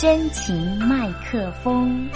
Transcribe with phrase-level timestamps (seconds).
[0.00, 2.08] 真情麦克风。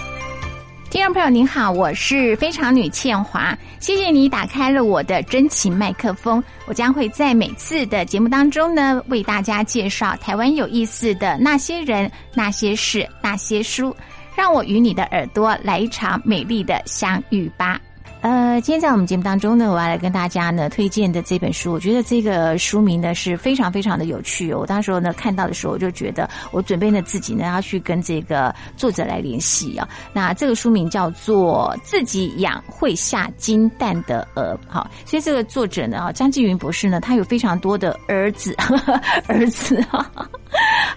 [0.89, 6.43] 听众朋友您好，我是非常女倩华，谢谢你打开了我的真情麦克风。
[6.65, 13.95] 我将会在每次的节目当中呢，为大家介绍台湾有意思的那些人、那些事、那些书，
[14.35, 17.79] 让我与你的耳朵来一场美丽的相遇吧。
[18.25, 24.57] 呃，今天在我们节目当中呢，我要来跟大家呢推荐的这本书，我觉得这个书名呢是非常非常的有趣哦。
[24.61, 29.87] 我当时呢看到的时候，我就觉得我准备呢自己呢要去跟这个作者来联系啊。
[30.11, 34.55] 那这个书名叫做《自己养会下金蛋的鹅》。
[34.67, 38.55] 好，所以这个作者呢，啊，张继云博士呢，他有非常多的儿子，
[39.29, 40.09] 儿子啊。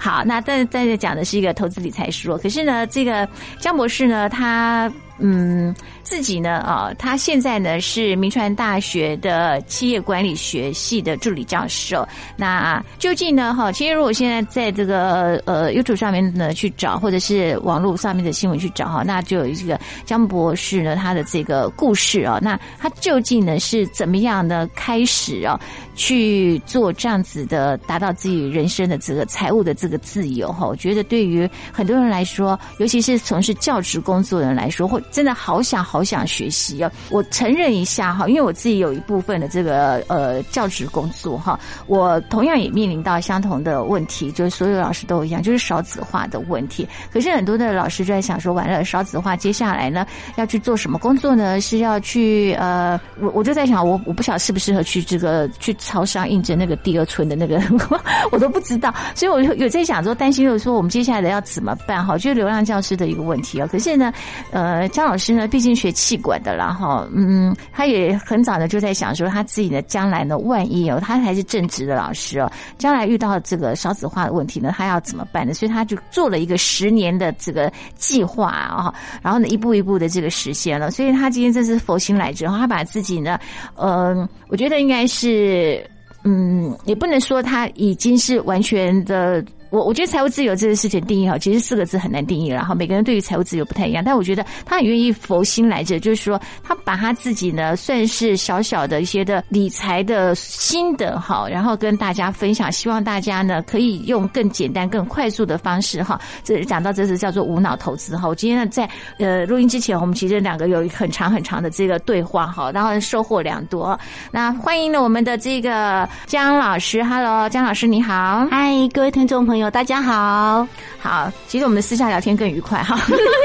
[0.00, 3.28] 好，那但在这讲的是一个投资理财书，可是呢，这个
[3.60, 5.74] 江博士呢，他嗯。
[6.08, 12.08] 自己呢啊，他现在呢是民传大学的企业管理学系的助理教授。
[12.34, 22.38] 那究竟呢哈，其实如果现在在这个呃 YouTube 上面呢去找，或者是网络上面的新闻去找哈，那就有一个江博士呢他的这个故事啊。
[22.40, 25.60] 那他究竟呢是怎么样的开始啊
[25.94, 30.66] 去做这样子的，达到自己人生的这个财务的这个自由哈？
[30.66, 35.97] 我觉得对于很多人来说，尤其是从事教职工作的人来说，或真的好想好。
[35.98, 36.88] 好想学习啊！
[37.10, 46.88] 我承认一下哈，因为我自己有一部分的这个呃教职工作哈，我同样也面临到相同的问题，就是所有老师都一样，就是少子化的问题。
[47.12, 51.60] 可是很多的老师就在想说，完了少子化，接下来呢要去做什么工作呢？
[51.60, 57.60] 是要去呃，我我就在想，我我不晓得适不适合去这个去超商应征那个第二春的那个，
[58.30, 58.94] 我都不知道。
[59.16, 62.16] 所以我就有在想说，担心就是说我们接下来要怎么办哈？
[62.16, 63.66] 就是流浪教师的一个问题啊。
[63.66, 64.12] 可是呢，
[64.52, 65.87] 呃，张老师呢，毕竟学。
[65.92, 75.54] 气管的啦哈，嗯，他也很早的就在想说，他自己的将来呢，万一哦，他还是正直的老师哦，将来遇到这个少子化的问题呢，他要怎么办呢？
[75.54, 80.90] 所以他就做了一个十年的这个计划啊，然后呢，一步一步的这个实现了。
[80.90, 83.38] 所以他今天这是佛心来之后，他把自己呢，
[83.76, 85.84] 嗯，我觉得应该是，
[86.24, 89.44] 嗯，也不能说他已经是完全的。
[89.70, 106.18] 我我觉得财务自由这个事情定义哈，其实四个字很难定义然后每个人对于财务自由不太一样，但我觉得他很愿意佛心来着，就是说他把他自己呢算是小小的一些的理财的心得哈，然后跟大家分享，希望大家呢可以用更简单、更快速的方式哈。
[106.42, 108.26] 这讲到这是叫做无脑投资哈。
[108.26, 113.98] 我今天呢在呃录音之前，我们其实两个有一很长很长的这个对话哈，然后收获良多。
[114.30, 119.57] 那欢迎呢我们的这个江老师，Hello，江老师你好，嗨，各位听众朋友。
[119.70, 120.66] 大家好，
[120.98, 122.98] 好，其实我们的私下聊天更愉快哈，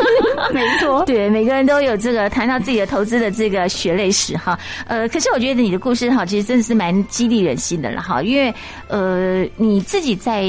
[0.53, 4.57] 没错， 对，每个人都有这个谈到自己的投资的这个血泪史哈，
[4.87, 8.53] 呃，可是我觉得你的故事哈，其实真的是蛮激励人心的了哈，因为
[8.87, 10.43] 呃，你自己在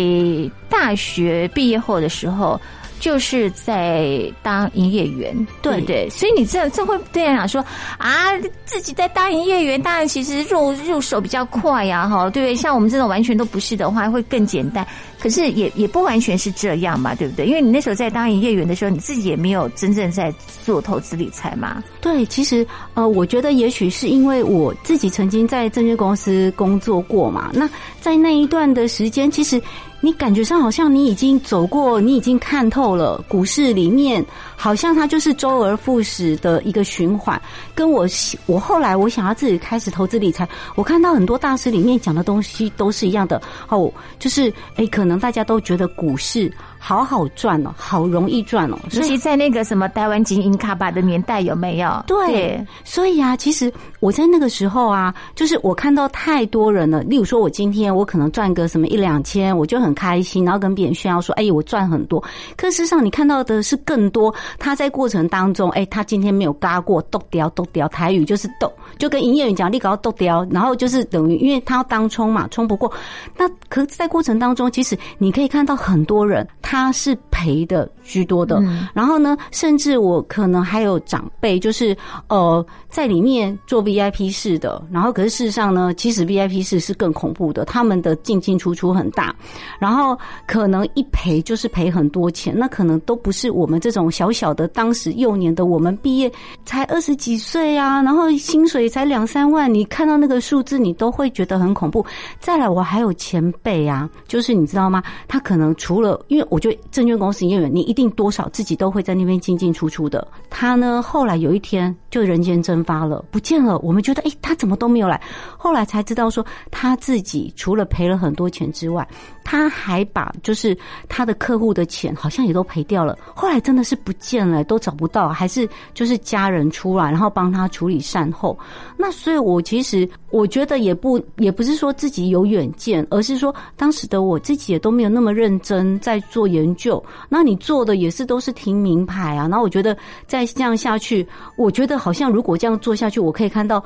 [0.68, 2.60] 大学毕业后的时候。
[3.00, 6.08] 就是在当营业员，对不对？
[6.08, 7.62] 所以你这这会对人讲说
[7.98, 8.32] 啊，
[8.64, 12.56] 自己在当营业员，当然其实入入手比较快呀，哈，对不对？
[12.56, 14.86] 像我们这种完全都不是的话，会更简单。
[15.24, 17.46] 可是也也不完全是这样嘛，对不对？
[17.46, 20.30] 因为你那时候在当营业员的时候，你自己也没有真正在
[20.62, 21.82] 做投资理财嘛。
[22.02, 27.50] 对，其实呃，我觉得也许是因为我自己曾经在证券公司工作过嘛。
[27.54, 27.66] 那
[28.02, 29.58] 在那一段的时间，其实。
[30.00, 34.22] 你感觉上好像你已经走过，你已经看透了股市里面，
[34.54, 37.40] 好像它就是周而复始的一个循环。
[37.74, 38.06] 跟我
[38.44, 43.40] 我后来我想要自己开始投资理财，我看到很多大师里面讲的东西都是一样的。
[43.70, 46.52] 哦，就是哎，可能大家都觉得股市。
[46.86, 52.04] 好好赚哦，好容易赚哦，尤其在那个什么台湾精英卡巴的年代，有没有？
[52.06, 57.00] 对，所以啊，其实我在那个时候啊，就是我看到太多人了。
[57.04, 62.22] 例如说，我今天我可能赚个什么一两千，我就很开心，然后跟别人炫耀说：“哎，我赚很多。”
[62.54, 64.34] 可事实上，你看到的是更多。
[64.58, 67.88] 他在过程当中，哎，他今天没有嘎过，剁掉，剁掉。
[67.88, 72.92] 台语就是剁，就跟营业员讲，你搞剁掉，然后就是等于，因为他要当冲嘛，冲不过。
[73.38, 76.46] 那可在过程当中，其实你可以看到很多人。
[76.60, 78.62] 他是赔的居多的，
[78.92, 81.96] 然后呢，甚至我可能还有长辈，就是
[82.28, 89.34] 呃，在里面做 VIP 室的，然后可是事实上呢，其实 VIP 室是更恐怖的，他们的进进出出很大，
[89.78, 96.30] 然后可能一赔就是赔很多钱，那可能都不是我们这种小小的当时幼年的我们毕业
[96.64, 102.04] 才二十几岁啊，然后薪水才两三万，你看到那个数字你都会觉得很恐怖。
[102.38, 105.02] 再来，我还有前辈啊，就是你知道吗？
[105.26, 106.64] 他可能除了因为我。
[106.64, 110.26] 就证券公司营业员，你一定多少自己都会在那边进进出出的。
[110.48, 113.76] 他呢，后来有一天就人间蒸发了，不见了。
[113.80, 115.20] 我们觉得，哎，他怎么都没有来？
[115.58, 119.06] 后来才知道，说他自己除了赔了很多钱之外，
[119.44, 120.74] 他还把就是
[121.06, 123.18] 他的客户的钱，好像也都赔掉了。
[123.34, 128.58] 后来真的是不见了，都找不到，还是就是家人出来，然后帮他处理善后。
[128.96, 137.02] 那所以，我其实我觉得也不 也不是说自己有远见，而是说当时的我自己也都没有那么认真在做研究。
[137.28, 139.48] 那你做的也是都是听名牌啊。
[139.48, 139.96] 然后我觉得
[140.26, 141.26] 再这样下去，
[141.56, 143.82] 我觉得好像如果这样做下去，我可以看到。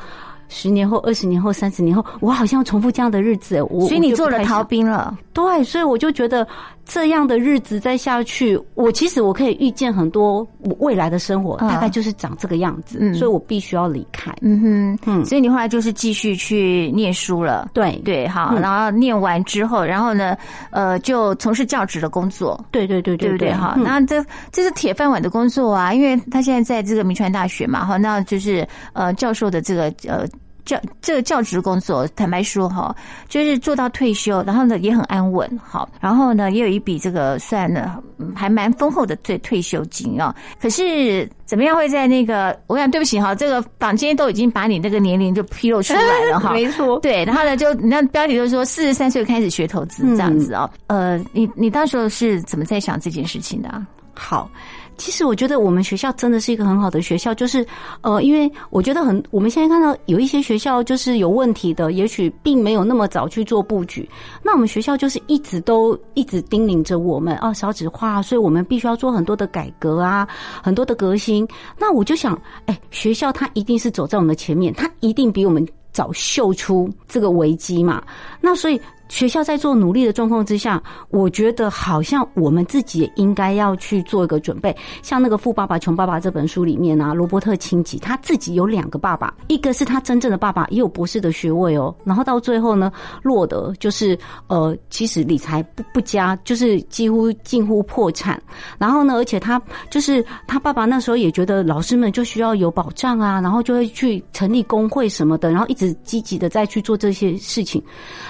[0.51, 3.61] 十年后、二十年后、三十年后，我好像重复这样的日子。
[3.65, 6.49] 我所以你做了逃兵了，对，所以我就觉得
[6.89, 10.45] 这样的日子再下去，我其实我可以预见很多
[10.79, 12.97] 未来的生活，大概就是长这个样子。
[12.99, 14.35] 嗯，所以我必须要离开。
[14.41, 17.69] 嗯哼，嗯，所以你后来就是继续去念书了。
[17.75, 20.35] 对对，好，然后念完之后，然后呢，
[20.71, 22.59] 呃，就从事教职的工作。
[22.71, 30.27] 对对对对对，哈，那这这是铁饭碗的工作啊，因为他现在在这个民传大学嘛，哈，那就是呃教授的这个呃。
[30.69, 32.95] 教这个教职工作，坦白说哈，
[33.27, 37.99] 就是做到退休，然后呢也很安稳，好，然后呢也有一笔这个算呢
[38.35, 40.35] 还蛮丰厚的退退休金啊。
[40.61, 42.55] 可是怎么样会在那个？
[42.67, 50.69] 我想对不起哈，这个坊间都已经把你那个年龄就披露出来了哈， 没错，对，然后呢就那标题就是说四十三岁开始学投资这样子哦。
[50.89, 53.71] 呃，你你当时候是怎么在想这件事情的？
[53.71, 54.51] 啊好。
[54.99, 57.65] 其实我觉得我们学校真的是一个很好的学校，就是
[58.03, 64.07] 呃，因为我觉得很，我们现在看到有一些学校就是有问题的，也许并没有那么早去做布局。
[64.43, 70.29] 那我们学校就是一直都一直叮咛着我们啊，少子化，所以我们必须要做很多的改革啊，
[70.63, 71.47] 很多的革新。
[71.79, 72.37] 那我就想，
[72.67, 78.03] 哎，学校它一定是走在我们的前面，它一定比我们早嗅出这个危机嘛。
[78.41, 78.81] 那所以。
[79.09, 84.75] 学校在做努力的状况之下，我觉得好像我们自己也应该要去做一个准备。
[85.03, 91.95] 像那个《富爸爸穷爸爸》这本书里面啊，罗伯特清崎他自己有两个爸爸，一个是他真正的爸爸，也有博士的学位哦。
[92.05, 94.19] 然后到最后呢，落得就是
[94.49, 98.41] 呃，其实理财不不佳，就是几乎近乎破产。
[98.79, 99.61] 然后呢，而且他
[99.91, 107.83] 就是他爸爸那时候也觉得老师们就需要有保障啊，然后就会去成立工会什么的，然后一直积极的再去做这些事情。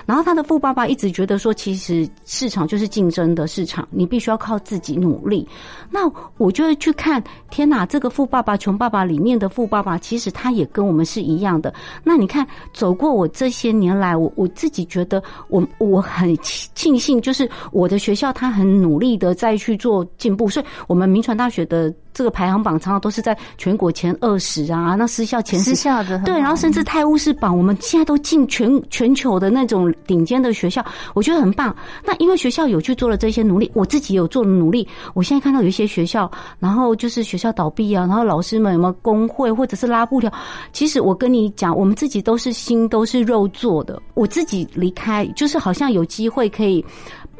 [0.06, 5.48] 然后他的富爸爸爸一直觉得说，其实市场就是竞争的市场，你必须要靠自己努力。
[5.88, 6.00] 那
[6.36, 11.72] 我就会去看，天哪，这个富爸爸穷爸爸里面的富爸爸，其实他也跟我们是一样的。
[12.04, 16.36] 那你看，走过我这些年来，我我自己觉得，我我很
[16.74, 21.90] 庆幸，就是我的学校他很努力的在去做进步，所以我们民传大学的。
[22.12, 30.84] 这个排行榜常常都是在全国前二十啊，那私校前私校的对，然后甚至泰晤士榜，我们现在都进全全球的那种顶尖的学校，
[31.14, 31.74] 我觉得很棒。
[32.04, 34.86] 那因为学校有去做了这些努力，我自己有做努力。
[35.14, 40.32] 我现在看到有一些学校，然后就是学校倒闭啊，然后老师们有没有工会或者是拉布条？
[40.72, 44.00] 其实我跟你讲，我们自己都是心都是肉做的。
[44.14, 46.84] 我自己离开，就是好像有机会可以。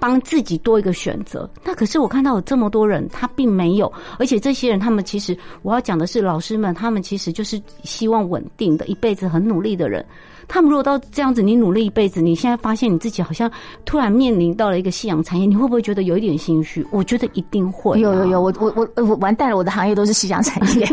[0.01, 10.05] 帮自己多一个选择，那可是我看到有这么多人，他并没有，而且这些人他们其实我要讲的是，老师们他们其实就是希望稳定的，一辈子很努力的人。
[10.49, 13.51] 他们如果到这样子，你努力一辈子，你现在发现你自己好像
[13.85, 16.85] 突然面临到了一个夕阳产业，你会不会觉得有一点心虚？
[16.91, 18.01] 我觉得一定会。
[18.01, 20.87] 有有有，我我我我完蛋了，我的行业都是夕阳产业。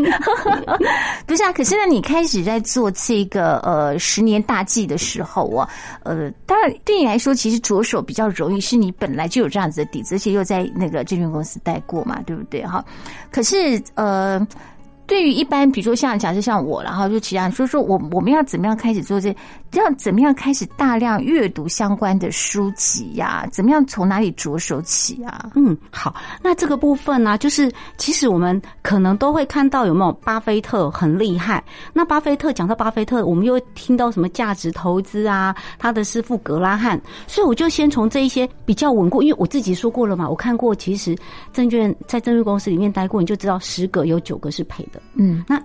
[1.26, 5.68] 不是啊，可是呢，你开始在做这个呃十年大计的时候啊，
[6.02, 12.64] 呃，当然对你来说，其实着手比较容易，是你本来就有这样子的底子，而且又在那个证券公司待过嘛，对不对？
[12.66, 12.84] 哈，
[13.30, 14.46] 可是呃。
[15.06, 19.34] 对于一般，比如说像假设像我，然后就其他人，所以说我我们要怎么样开始做这？
[19.72, 23.46] 要怎么样开始大量阅读相关的书籍呀？
[23.52, 25.50] 怎么样从哪里着手起啊？
[25.54, 31.62] 嗯，好，那这个部分呢，就是其实我们可能都会看到有没有巴菲特很厉害。
[31.92, 35.54] 那巴菲特讲到巴菲特，我们又听到什么价值投资啊？
[35.78, 41.14] 他的师傅格拉汉，所以我就先从这一些比较稳固，因为我自己说过了嘛，我看过，其实
[41.52, 44.95] 证券在证券公司里面待过，你就知道十个有九个是赔的。
[45.14, 45.62] 嗯，那。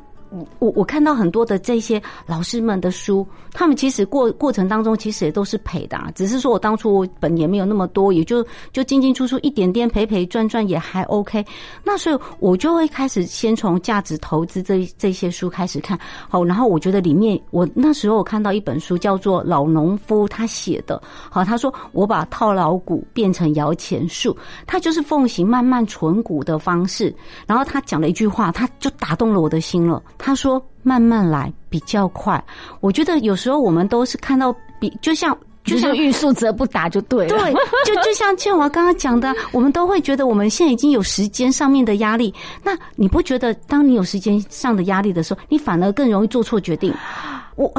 [0.60, 11.46] 我我看到很多的这些老师们的书，他们其实过过程当中其实也都是赔的，只是说我当初我本也没有那么多，也就就进进出出一点点赔赔赚赚也还 OK。
[11.84, 24.36] 那所以我就会开始先从价值投资这这些书开始看，好，然后我觉得里面我那时候我看到一本书叫做老农夫他写的，好，他说我把套牢股变成摇钱树，
[24.66, 27.14] 他就是奉行慢慢存股的方式，
[27.46, 30.02] 然后他讲了一句话，他就打动了我的心了。
[30.24, 32.42] 他说：“慢慢来比较快。”
[32.80, 37.28] 我觉得有时候我们都是看到比，就像就像欲速则不达，就对。
[37.28, 37.54] 对，
[37.86, 42.34] 就就像建华刚刚讲的，我们都会觉得我们现在已经有时间上面的压力。
[42.64, 46.94] 那你不觉得，当你有时间上的压力的时候，你反而更容易做错决定？
[47.56, 47.72] 我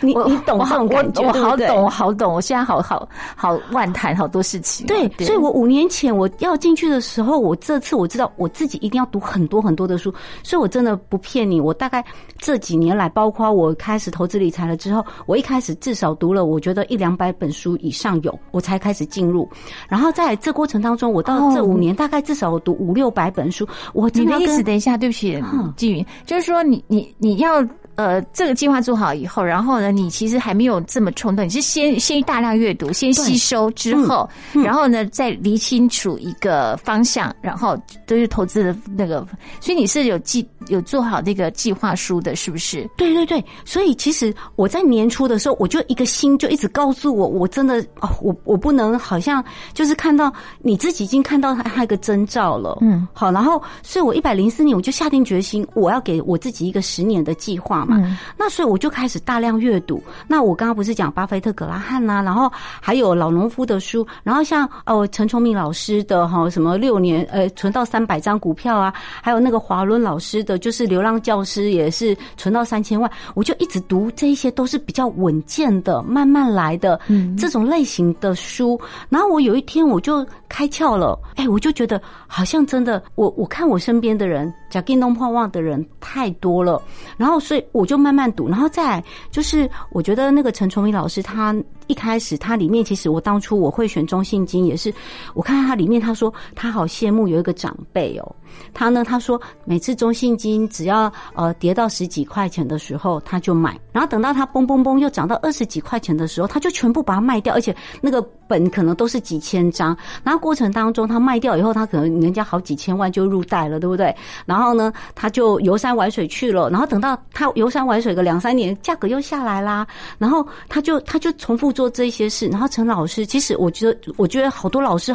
[0.00, 2.34] 你你懂这种感觉，我好懂，我好懂。
[2.34, 4.86] 我现在好好好万谈好多事情。
[4.86, 10.12] 对，所以我五年前我要进去的时候，我这次我知道我自己一定要读很多很多的书，
[10.42, 12.04] 所以我真的不骗你，我大概
[12.38, 19.48] 这几年来，包括我开始投资理财了之后，我一开始至少读了我觉得一两百本书以上有，我才开始进入。
[19.88, 37.76] 然后在这过程当中，我到这五年、大概至少我读五六百本书，我的意思，等一下，对不起嗯，季云，就是说你你你要呃这个计划做好以后，然后呢，你其实还没有这么冲动，你是先先大量阅读，先吸收之后，嗯嗯然后呢再理清楚一个方向，然后
[38.06, 39.26] 都是投资的那个，
[39.60, 42.88] 所以你是有计有做好那个计划书的，是不是？
[42.96, 58.16] 对对对，所以其实我在年初的时候，我就一个心就一直告诉我，我真的哦，我我不能好像就是看到你自己已经看到它一个征兆了，嗯，好，然后所以我一百零四年我就下定决心，我要给我自己一个十年的计划嘛，嗯。
[58.36, 60.02] 那所以我就开始大量阅读。
[60.26, 68.92] 那我刚刚不是讲巴菲特、格拉汉呐、然后还有老农夫的书，然后像哦陈崇明老师的哈什么六年呃存到三百张股票啊，
[69.22, 78.80] 还有那个华伦老师的，就是流浪教师也是存到三千万，我就一直读这一些都是比较稳健的、慢慢来的嗯这种类型的书。
[79.08, 86.80] 然后我有一天我就开窍了，哎，我就觉得好像真的，我我看我身边的人，讲电动泡旺的人太多了，
[87.16, 91.54] 然后所以我就慢慢读，然后再就是我觉得那个陈崇明老师他
[91.86, 94.92] 一开始他里面其实我当初我会选中信金也是，
[95.34, 98.36] 我看他里面他说他好羡慕有一个长辈哦，
[98.74, 114.14] 他呢他说每次中信金只要呃跌到十几块钱的时候他就买，然后等到它嘣嘣嘣又涨到二十几块钱的时候，他就全部把它卖掉，而且那个本可能都是几千张，然后过程当中他卖掉以后，他可能人家好几千万就入袋了，对不对？
[114.44, 119.86] 然后呢，他就游山玩水去了，然后等到他游山玩水个两三年，价格又下来啦，
[120.18, 122.48] 然后他就他就重复做这些事。
[122.48, 125.14] 然后陈老师，其实我觉得，我觉得好多老师，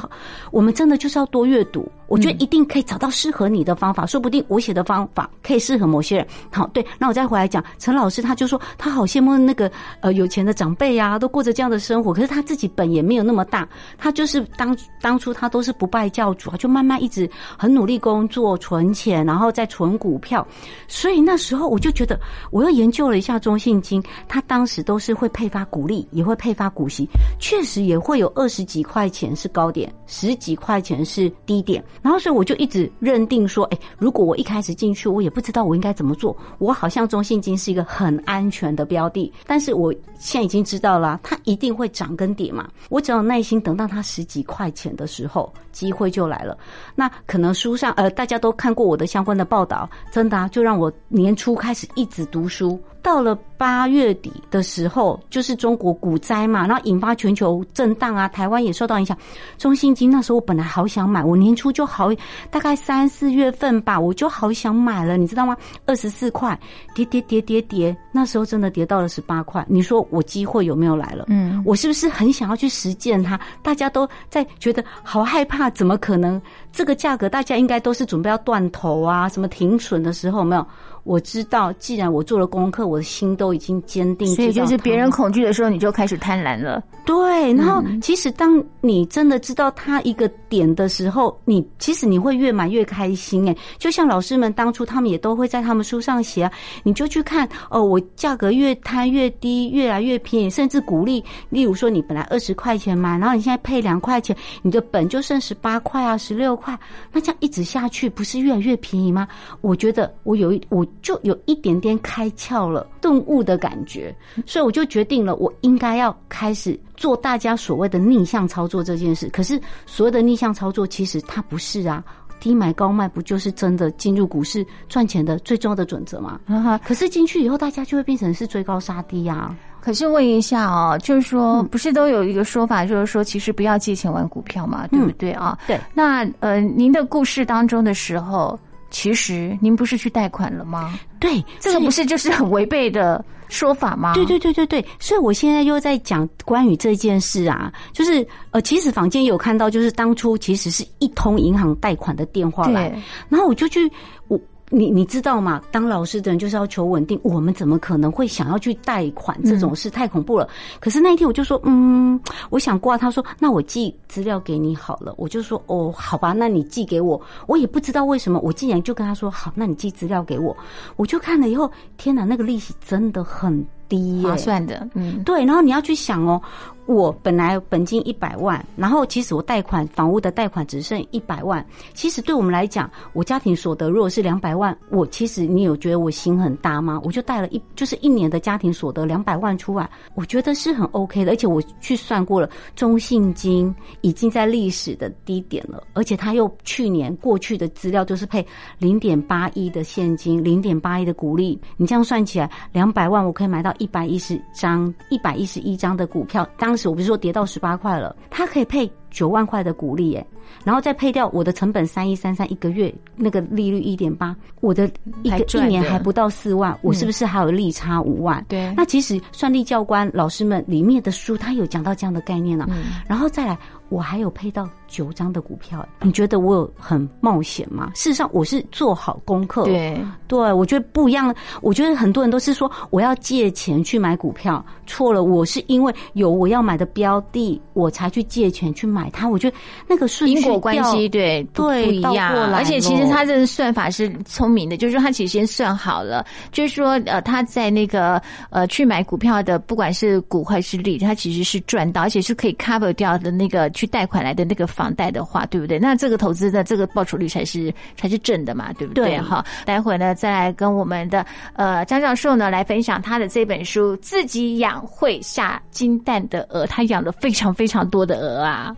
[0.51, 6.27] 我们真的就是要多阅读，我觉得一定可以找到适合你的方法，说不定我写的方法可以适合某些人。
[6.51, 9.69] 好，对，那我再回来讲，陈老师他就说他好羡慕那个
[10.01, 20.45] 呃有钱的长辈呀、都过着这样的生活，可是他自己本也没有那么大，他就是当当初他都是不拜教主，啊就慢慢一直很努力工作存钱，然后再存股票，
[20.87, 22.19] 所以那时候我就觉得，
[22.51, 27.07] 我又研究了一下中信金，他当时都是会配发股利，也会配发股息，
[27.39, 46.57] 确实也会有二十几块钱是高点，十几块钱是低点，然后所以我就一直认定说，哎，如果我一开始进去，我也不知道我应该怎么做，我好像中信金是一个很安全的标的，但是我现在已经知道了，它一定会涨跟跌嘛，我只要耐心等到它十几块钱的时候，机会就来了。
[46.95, 59.17] 那可能书上呃大家都看过我的相关的报道，真的，就让我年初开始一直读书，到了八月底的时候，就是中国股灾嘛，然后引发全球震荡啊，台湾也受到影响。
[59.57, 62.09] 中信金那时候我本来好想买，我年初就好，
[62.49, 65.55] 大概三四月份吧，我就好想买了，你知道吗？
[65.85, 66.57] 二十四块，
[66.95, 69.65] 跌跌跌跌跌，那时候真的跌到了十八块。
[69.67, 71.25] 你说我机会有没有来了？
[71.27, 73.39] 嗯，我是不是很想要去实践它？
[73.61, 76.41] 大家都在觉得好害怕，怎么可能？
[76.71, 80.65] 这个价格大家应该都是准备要断头啊，什么停损的时候没有？
[81.03, 84.27] 我知道，既然我做了功课，我的心都已经坚定。
[84.35, 86.83] 所以就是别人恐惧的时候，你就开始贪婪了。
[87.03, 93.57] 对，然后嗯其实当你真的知道它一个点的时候，你其实你会越买越开心哎。
[93.79, 96.51] 就像老师们当初他们也都会在他们书上写啊，
[96.83, 106.79] 你就去看哦，我价格越摊越低，越来越便宜，甚至鼓励，例如说你本来二十块钱买，然后你现在配两块钱，你的本就剩十八块啊，十六块，
[107.11, 109.27] 那这样一直下去，不是越来越便宜吗？
[109.59, 114.15] 我觉得我有一我就有一点点开窍了，顿悟的感觉，
[114.45, 119.27] 所以我就决定了，我应该要开始做大家所谓的逆向操作这件事。
[119.29, 122.03] 可是所谓的逆向操作，其实它不是啊。
[122.39, 126.39] 低买高卖不就是真的进入股市赚钱的最重要的准则吗？
[126.83, 135.57] 可是进去以后，大家就会变成是追高杀低呀、可是问一下哦，就是说，嗯不是都有一个说法，就是说，其实不要借钱玩股票嘛，对不对啊？
[135.65, 135.79] 对。
[135.95, 138.57] 那呃，您的故事当中的时候，
[138.91, 140.93] 其实您不是去贷款了吗？
[141.19, 144.13] 对，这个不是就是很违背的说法吗？
[144.13, 152.95] 对对对对对，所以我现在又在讲关于这件事啊，就是呃，其实坊间有看到，就是当初其实是一通银行贷款的电话来，
[153.29, 153.91] 然后我就去
[154.27, 154.39] 我。
[154.73, 155.61] 你你知道吗？
[155.69, 159.89] 当老师的人就是要求稳定，我们怎么可能会想要去贷款这种事？
[159.89, 160.47] 太恐怖了。
[160.79, 162.97] 可是那一天我就说，嗯，我想挂。
[162.97, 165.13] 他说，那我寄资料给你好了。
[165.17, 167.21] 我就说，哦，好吧，那你寄给我。
[167.47, 170.55] 我也不知道为什么，我竟然就跟他说，好，那你寄资料给我。
[170.95, 176.41] 我就看了以后，天哪，那个利息真的很低耶、划算的，嗯，对，然后你要去想哦，
[176.85, 181.63] 我本来本金一百万，然后其实我贷款房屋的贷款只剩一百万。
[181.93, 187.01] 其实对我们来讲，我家庭所得如果是两百万，我其实你有觉得我心很大吗？
[187.03, 191.33] 我就贷了一就是一年的家庭所得两百万出来，我觉得是很 OK 的。
[191.33, 198.45] 而且我去算过了，中信金已经在历史的低点了，而且他又去年过去的资料就是配
[198.79, 206.47] 零点八一的现金，零点八一的股利，你这样算起来，两百万我可以买到一百一十张、一百一十一张的股票。
[206.59, 210.25] 当时我不是说跌到十八块了，它可以配九万块的股利，耶，
[210.63, 214.87] 然后再配掉我的成本三一三三一个月那个利率一点八，我的
[215.23, 218.45] 一个一年还不到四万，我是不是还有利差五万？
[218.47, 222.69] 对，那其实算力教官老师们里面的书，他有讲到这样的概念呢。
[223.07, 223.57] 然后再来，
[223.89, 227.89] 我还有配到九张的股票，你觉得我有很冒险吗？
[227.95, 229.63] 事实上，我是做好功课。
[229.63, 231.33] 对，对我觉得不一样。
[231.61, 235.23] 我觉得很多人都是说我要借钱去买股票，错了。
[235.23, 239.29] 我是因为有我要买的标的，我才去借钱去买它。
[239.29, 239.55] 我觉得
[239.87, 255.77] 那个顺序因果关系对对不一样，而且其实他这个算法是聪明的，就是说他其实先算好了，就是说呃他在那个呃去买股票的，不管是股还是利，他其实是赚到，而且是可以 cover 掉的那个去贷款来的那个房贷的话，对不对？
[255.77, 259.15] 那这个投资的这个报酬率才是才是正的嘛，对不对？
[259.19, 261.23] 哈，待会呢再来跟我们的
[261.53, 268.75] 呃张教授呢来分享他的这本书《自己养会下金蛋的鹅》，他养了非常非常多的鹅啊。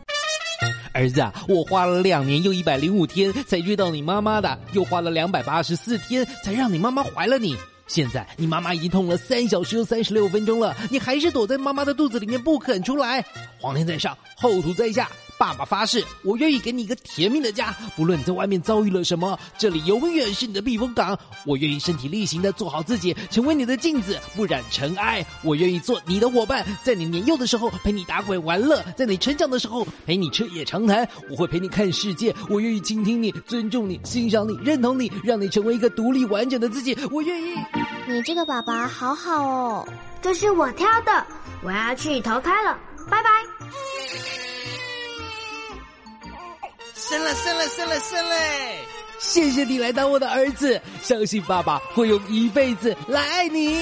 [0.93, 7.55] 儿子啊，我花了两年又一百零五天才遇到你妈妈的，又花了两百八十四天才让你妈妈怀了你。
[7.87, 13.23] 现在你妈妈已经痛了三小时又三十六分钟了，你还是躲在妈妈的肚子里面不肯出来。
[13.59, 15.07] 皇天在上，后土在下。
[15.37, 21.17] 爸爸发誓，我愿意给你一个甜蜜的家，不论你在外面遭遇了什么，这里永远是你的避风港。
[21.45, 25.25] 我愿意身体力行的做好自己，成为你的镜子，不染尘埃。
[25.41, 31.07] 我愿意做你的伙伴，在你年幼的时候陪你打滚玩乐，在你成长的时候陪你彻夜长谈。
[31.29, 36.97] 我会陪你看世界，我愿意倾听你，尊重你，欣赏你，认同你，让你成为一个独立完整的自己。
[37.11, 37.55] 我愿意。
[38.07, 39.87] 你这个爸爸好好哦，
[40.21, 41.25] 这是我挑的，
[41.63, 42.77] 我要去投胎了，
[43.09, 44.52] 拜拜。
[47.09, 48.35] 生了，生了，生了，生了！
[49.19, 53.75] 谢谢你来当我的儿子，相信爸爸会用一辈子来爱你。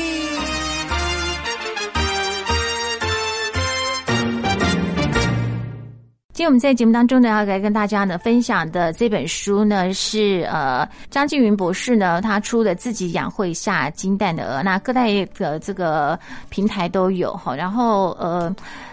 [6.33, 15.05] 今天我们在节目当中呢，要来跟大家呢分享的这本书呢，是呃张静云博士呢他出的《自己养会下金蛋的鹅》，那各大
[15.35, 18.51] 的这个平台都有哈，然后呃。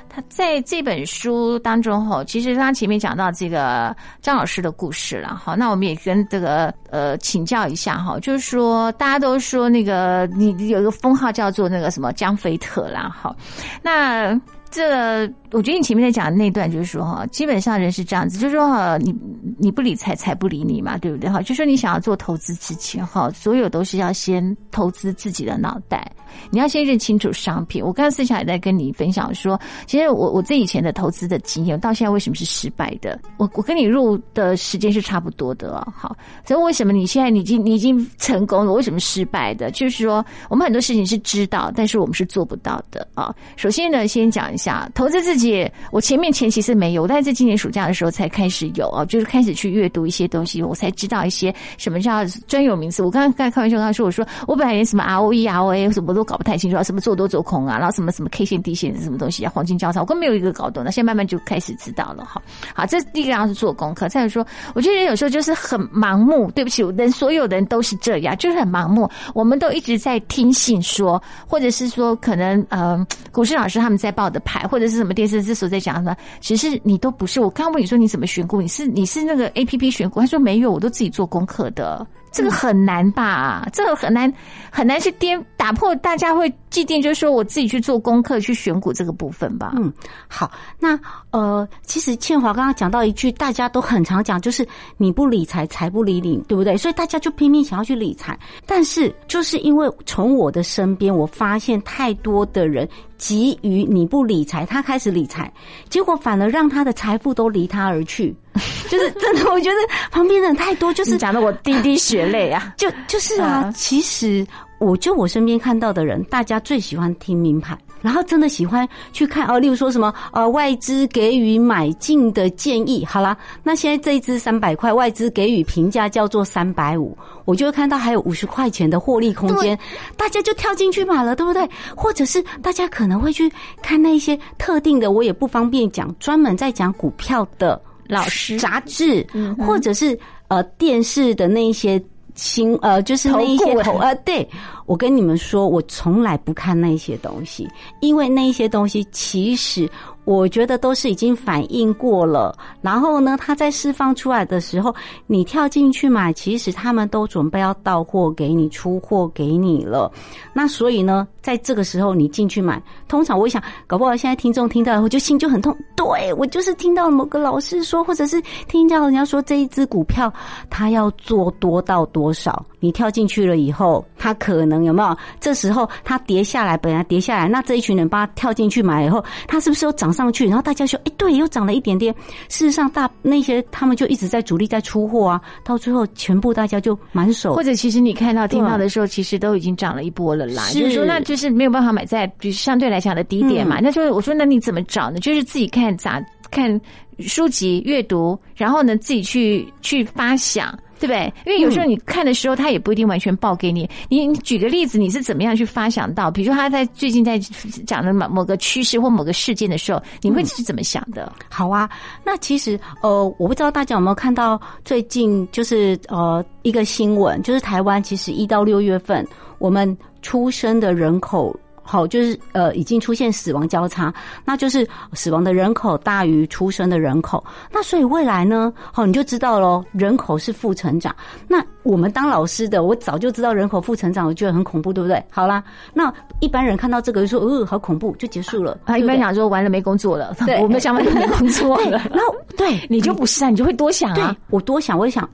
[0.08, 13.34] 他在这本书当中，哈，其实他前面讲到这个张老师的故事了，哈，那我们也跟这个呃请教一下哈，就是说大家都说那个你有一个封号叫做那个什么江菲特啦，哈，
[13.82, 14.38] 那
[14.70, 15.30] 这。
[15.50, 19.14] 我觉得你前面在讲的那段就是说哈，基本上人是这样子，就是说哈，你
[19.56, 21.30] 你不理财，财不理你嘛，对不对？
[21.30, 26.12] 哈，就说你想要做投资之前哈，所有都是要先投资自己的脑袋，
[26.50, 27.82] 你要先认清楚商品。
[27.82, 33.18] 我刚刚私下也在跟你分享说，其实我我这以前的投资的经验，到现在为什么是失败的？
[33.38, 36.14] 我我跟你入的时间是差不多的，好，
[36.46, 38.72] 所以为什么你现在你已经你已经成功了？
[38.74, 39.70] 为什么失败的？
[39.70, 43.34] 就是说我们很多事情是知道，但是我们是做不到的啊。
[43.56, 45.70] 首先呢，先讲下投资自己。
[45.92, 53.02] 我前面前期是没有，但是在今年暑假的时候才开始有啊，就是开始去阅读一些东西，我才知道一些什么叫专有名词。
[53.02, 60.82] 我刚刚刚开玩笑跟他说，我说我本来连什么 ROE、ROA 什么都搞不太清楚，什么做多做空啊，然后什么什么 K 线、D 线什么东西啊，黄金交叉，我根本没有一个搞懂。
[60.84, 62.24] 那现在慢慢就开始知道了。
[62.24, 62.42] 哈，
[62.74, 64.08] 好，这第一个要是做功课。
[64.08, 66.50] 再者说，我觉得人有时候就是很盲目。
[66.52, 69.08] 对不起，人所有的人都是这样，就是很盲目。
[69.34, 75.28] 我们都一直在听信说，或者是说可能呃，股市老师他们在报的牌，或者是什么电。
[75.28, 76.16] 视之所在讲什么？
[76.40, 77.38] 其实你都不是。
[77.38, 78.62] 我刚刚问你说你怎么选股？
[78.62, 80.20] 你是你是那个 A P P 选股？
[80.20, 82.06] 他说没有，我都自己做功课的。
[82.32, 83.68] 这个很难吧？
[83.74, 84.32] 这个很难
[84.70, 89.72] 很难去颠打破大家会既定，就是说我自己去做功课去选股这个部分吧。
[89.76, 89.92] 嗯，
[90.26, 90.50] 好。
[90.78, 90.98] 那
[91.30, 96.76] 呃，其实倩华刚刚讲到一句，大家都很常讲，就是你不理财，财不理你，对不对？
[96.76, 98.38] 所以大家就拼命想要去理财。
[98.66, 105.52] 但是就是因为从我的身边，我发现太多的人急于你不理财，他开始理财，
[105.88, 108.34] 结果反而让他的财富都离他而去。
[108.90, 109.76] 就是真的，我觉得
[110.10, 112.74] 旁边人太多，就是讲的我滴滴血泪啊！
[112.76, 114.44] 就就是啊， 其实
[114.78, 129.76] 我就我身边看到的人，大家最喜欢听名牌，然后真的喜欢去看哦，例如说什么呃外资给予买进的建议，好啦，那现在这一支三百块，外资给予评价叫做三百五，我就会看到还有五十块钱的获利空间，
[130.16, 131.68] 大家就跳进去买了，对不对？
[131.96, 133.50] 或者是大家可能会去
[133.82, 139.26] 看那一些特定的，我也不方便讲，专门在讲股票的老师杂志，
[139.58, 142.00] 或者是呃电视的那一些。
[142.38, 144.48] 新呃，就是那一些投呃，对
[144.86, 147.68] 我跟你们说，我从来不看那些东西，
[148.00, 149.90] 因为那一些东西其实
[150.28, 152.54] 我觉得都是已经反映过了。
[152.82, 154.94] 然后呢，它在释放出来的时候，
[155.26, 160.12] 你跳进去买，其实他们都准备要到货给你，出货给你了。
[160.52, 165.74] 那所以呢，在这个时候你进去买，通常我想，搞不好现在听众听到以后就心就很痛。
[165.96, 168.38] 对我就是听到某个老师说，或者是
[168.68, 170.30] 听到人家说这一只股票
[170.68, 175.16] 它要做多到多少，你跳进去了以后，它可能有没有？
[175.40, 180.46] 这时候它跌下来，本来跌下来，那这一群人把它跳进去买以后，它是不是又涨上去？
[180.46, 182.12] 然后大家说，哎，对，又涨了一点点。
[182.48, 190.64] 事实上，大那些他们就一直在主力在出货啊，到最后全部大家就满手或者其实你看到、听到的时候，其实都已经涨了一波了啦。
[190.64, 193.78] 是就是说，那就是没有办法买在，就是相对来讲的低点嘛。
[193.80, 195.20] 那就是我说，那你怎么找呢？
[195.20, 196.80] 就是自己看咋看
[197.20, 200.76] 书籍阅读，然后呢自己去去发想。
[200.98, 201.32] 对不对？
[201.46, 203.88] 因为有时候你看的时候，他也不一定完全报给你。
[204.08, 206.30] 你你举个例子，你是怎么样去发想到？
[206.30, 211.32] 比如说他在最近在讲的某某个趋势或某个事件的时候，你会是怎么想的？
[211.48, 211.88] 好啊，
[212.24, 219.26] 那其实呃，我不知道大家有没有看到最近就是呃一个新闻，就是台湾其实一到六月份
[219.58, 221.54] 我们出生的人口。
[221.90, 224.12] 好，就是呃，已经出现死亡交叉，
[224.44, 227.42] 那就是死亡的人口大于出生的人口。
[227.72, 231.16] 那所以未来呢，好，你就知道喽，人口是负成长。
[231.48, 235.24] 那我们当老师的，我早就知道人口负成长，我觉得很恐怖，对不对？
[235.30, 238.76] 好啦，那一般人看到这个就说，呃，好恐怖，就结束了。
[238.84, 242.02] 他一般想说，完了没工作了，对我们想法就没工作了。
[242.12, 244.36] 然后对你就不是啊，你就会多想对啊。
[244.50, 245.26] 我多想，我就想，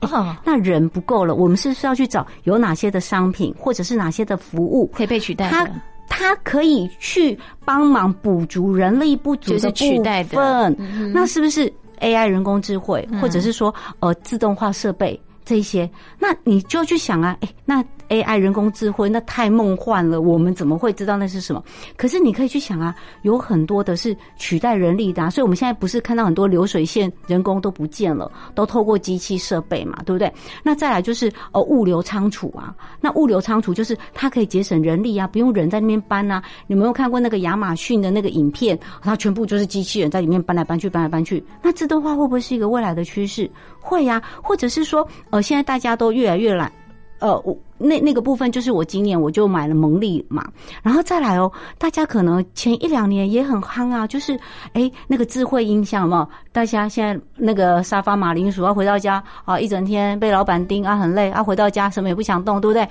[0.45, 5.71] 那人不够了，我们是不是要去找有哪些的商品，或者是哪些的服务，可以被取代它的。
[6.07, 15.89] 它可以去帮忙补足人力不足的部分，嗯那是不是 AI 人工智慧，或者是说呃自动化设备这些？
[16.19, 21.63] 那你就要去想啊，哎，那 AI 人工智慧那太梦幻了，我们怎么会知道那是什么？
[21.95, 30.31] 可是你可以去想啊，有很多的是取代人力的、所以我们现在不是看到很多流水线人工都不见了，都透过机器设备嘛，对不对？
[30.63, 36.43] 那再来就是呃物流仓储啊，那物流仓储就是它可以节省人力啊，不用人在那边搬啊。
[36.67, 38.77] 你没有看过那个亚马逊的那个影片？
[39.01, 41.43] 它全部就是机器人在里面搬来搬去，搬来搬去。
[41.61, 43.49] 那自动化会不会是一个未来的趋势？
[43.85, 46.71] 会呀、或者是说呃现在大家都越来越懒。
[47.19, 50.45] 呃，我那那个部分就是我今年我就买了蒙利嘛，
[50.83, 54.37] 然后再来哦，大家可能前一两年也很夯啊，就是
[54.73, 56.27] 哎那个智慧音箱嘛？
[56.51, 62.87] 大家现在那个沙发马铃薯啊回到家啊，一整天被老板盯啊，很累啊，回到家什么也不想动，对不对？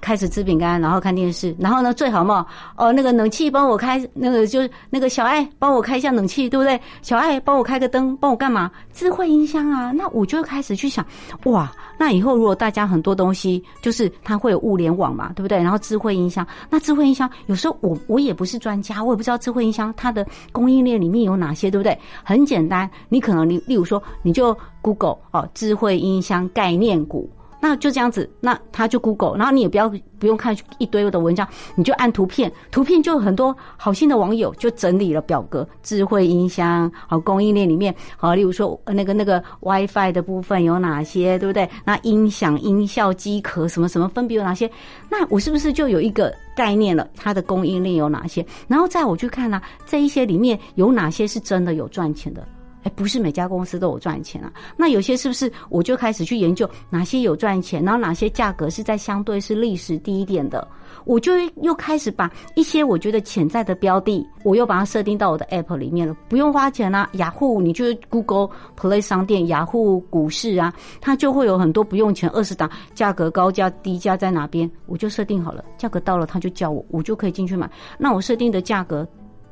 [0.00, 6.80] 开始吃饼干，然后看电视，然后呢，最好嘛，哦，那个冷气帮我开，那个就是那个小爱帮我开一下冷气，对不对？
[7.02, 8.70] 小爱帮我开个灯，帮我干嘛？
[8.92, 11.04] 智慧音箱啊，那我就开始去想，
[11.44, 15.58] 哇，那以后如果大家很多东西就是它会有物联网嘛，对不对？
[15.58, 21.98] 然后智慧音箱，那智慧音箱有时候我我也不是专家，我也不知道智慧音箱它的供应链里面有哪些，对不对？
[22.22, 27.28] 很简单，你可能你例如说你就 Google 哦，智慧音箱概念股。
[27.66, 41.68] 那就这样子，那他就 Google，然后你也不要不用看一堆的文章，你就按图片，图片就很多好心的网友就整理了表格，智慧音箱好供应链里面好，例如说那个那个 WiFi 的部分有哪些，对不对？
[41.84, 44.70] 那音响、音效、机壳什么什么分别有哪些？
[45.10, 47.08] 那我是不是就有一个概念了？
[47.16, 48.46] 它的供应链有哪些？
[48.68, 52.46] 然后再我去看呢、这一些里面有哪些是真的有赚钱的？
[52.86, 54.52] 哎，不是每家公司都有赚钱啊。
[54.76, 60.66] 那有些是不是我就开始去研究哪些有赚钱，然后哪些价格是在相对是历史低一点的，
[61.04, 67.10] 我就又开始把一些我觉得潜在的标的，我又把它设定到我的 app 里面了，不用花钱啊。
[67.14, 77.68] 雅虎，你就 Google Play 商店、雅虎股市啊，它就会有很多不用钱二十档，价格高价低价在哪边，我就设定好了，价格到了它就叫我，我就可以进去买。
[77.98, 79.04] 那我设定的价格。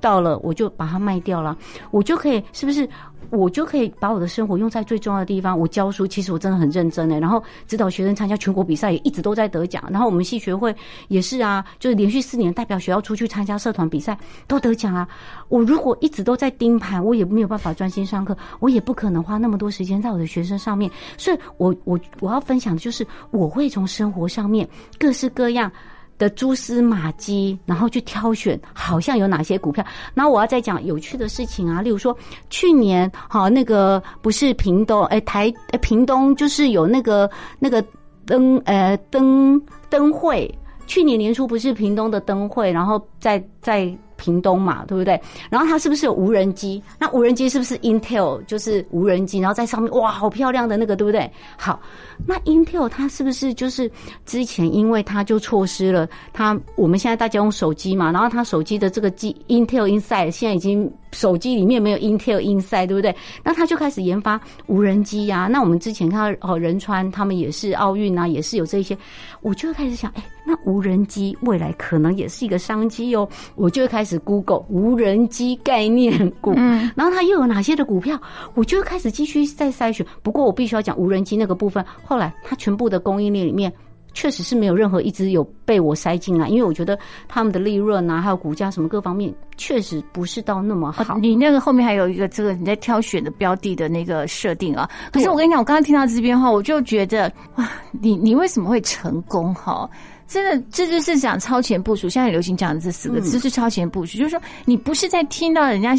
[0.05, 1.57] 到了我就把它卖掉了，
[1.91, 2.87] 我就可以是不是？
[3.31, 5.59] 我就可以把我的生活用在最重要的地方。
[5.59, 7.19] 我教书，其实我真的很认真欸。
[7.19, 9.83] 然后指导学生参加全国比赛，也一直都在得奖。
[9.91, 10.77] 然后我们系学会
[11.09, 15.09] 也是啊，就是连续四年代表学校出去参加社团比赛都得奖啊。
[15.49, 20.89] 我如果一直都在盯盘，我也没有办法专心上课，我也不可能花那么多时间在我的学生上面。
[21.17, 25.73] 所以我我我要分享的就是，我会从生活上面各式各样。
[26.19, 29.85] 的蛛丝马迹，然后去挑选，好像有哪些股票。
[30.15, 32.17] 然后我要再讲有趣的事情啊，例如说
[32.51, 37.85] 去年好那个不是屏东哎台哎屏东就是有那个那个
[38.27, 40.53] 灯呃灯灯会，
[40.87, 43.97] 去年年初不是屏东的灯会，然后在在。
[44.25, 45.21] 屏东嘛，对不对？
[45.51, 46.83] 然后它是不是有无人机？
[46.99, 49.39] 那无人机是不是 Intel 就是无人机？
[49.39, 51.31] 然后在上面哇，好漂亮的那个，对不对？
[51.59, 51.79] 好，
[52.27, 53.91] 那 Intel 它是不是就是
[54.25, 56.59] 之前因为它就错失了它？
[56.77, 63.15] 我们现在大家用手机嘛，然后它手机的这个机 Intel Inside 现在已经手机里面没有 Intel Inside，对不对？
[63.43, 65.49] 那它就开始研发无人机呀。
[65.51, 68.97] 那我们之前看到哦，仁川他们也是奥运啊，也是有这些，
[69.43, 74.21] 我就开始想，哎，那无人机未来可能也是一个商机哦，我就会开始。
[74.25, 78.19] Google 无人机概念股，嗯然后它又有哪些的股票？
[78.55, 80.07] 我就开始继续再筛选。
[80.23, 83.71] 不过我必须要讲无人机那个部分，后来它全部的供应链里面，
[84.15, 91.19] 确实是没有任何一只有被我塞进来，因为我觉得他们的利润啊，还有股价什么各方面，确实不是到那么好。
[91.19, 94.89] 你那个后面还有一个这个你在挑选的标的的那个设定啊。
[95.13, 99.87] 可是我跟你讲，我刚刚听到这边话，我就觉得哇，你你为什么会成功哈？
[100.35, 102.09] 真的，这就是讲超前部署。
[102.09, 105.95] 现在流行讲的这四个字是超前部署，就是说你不是在听到人家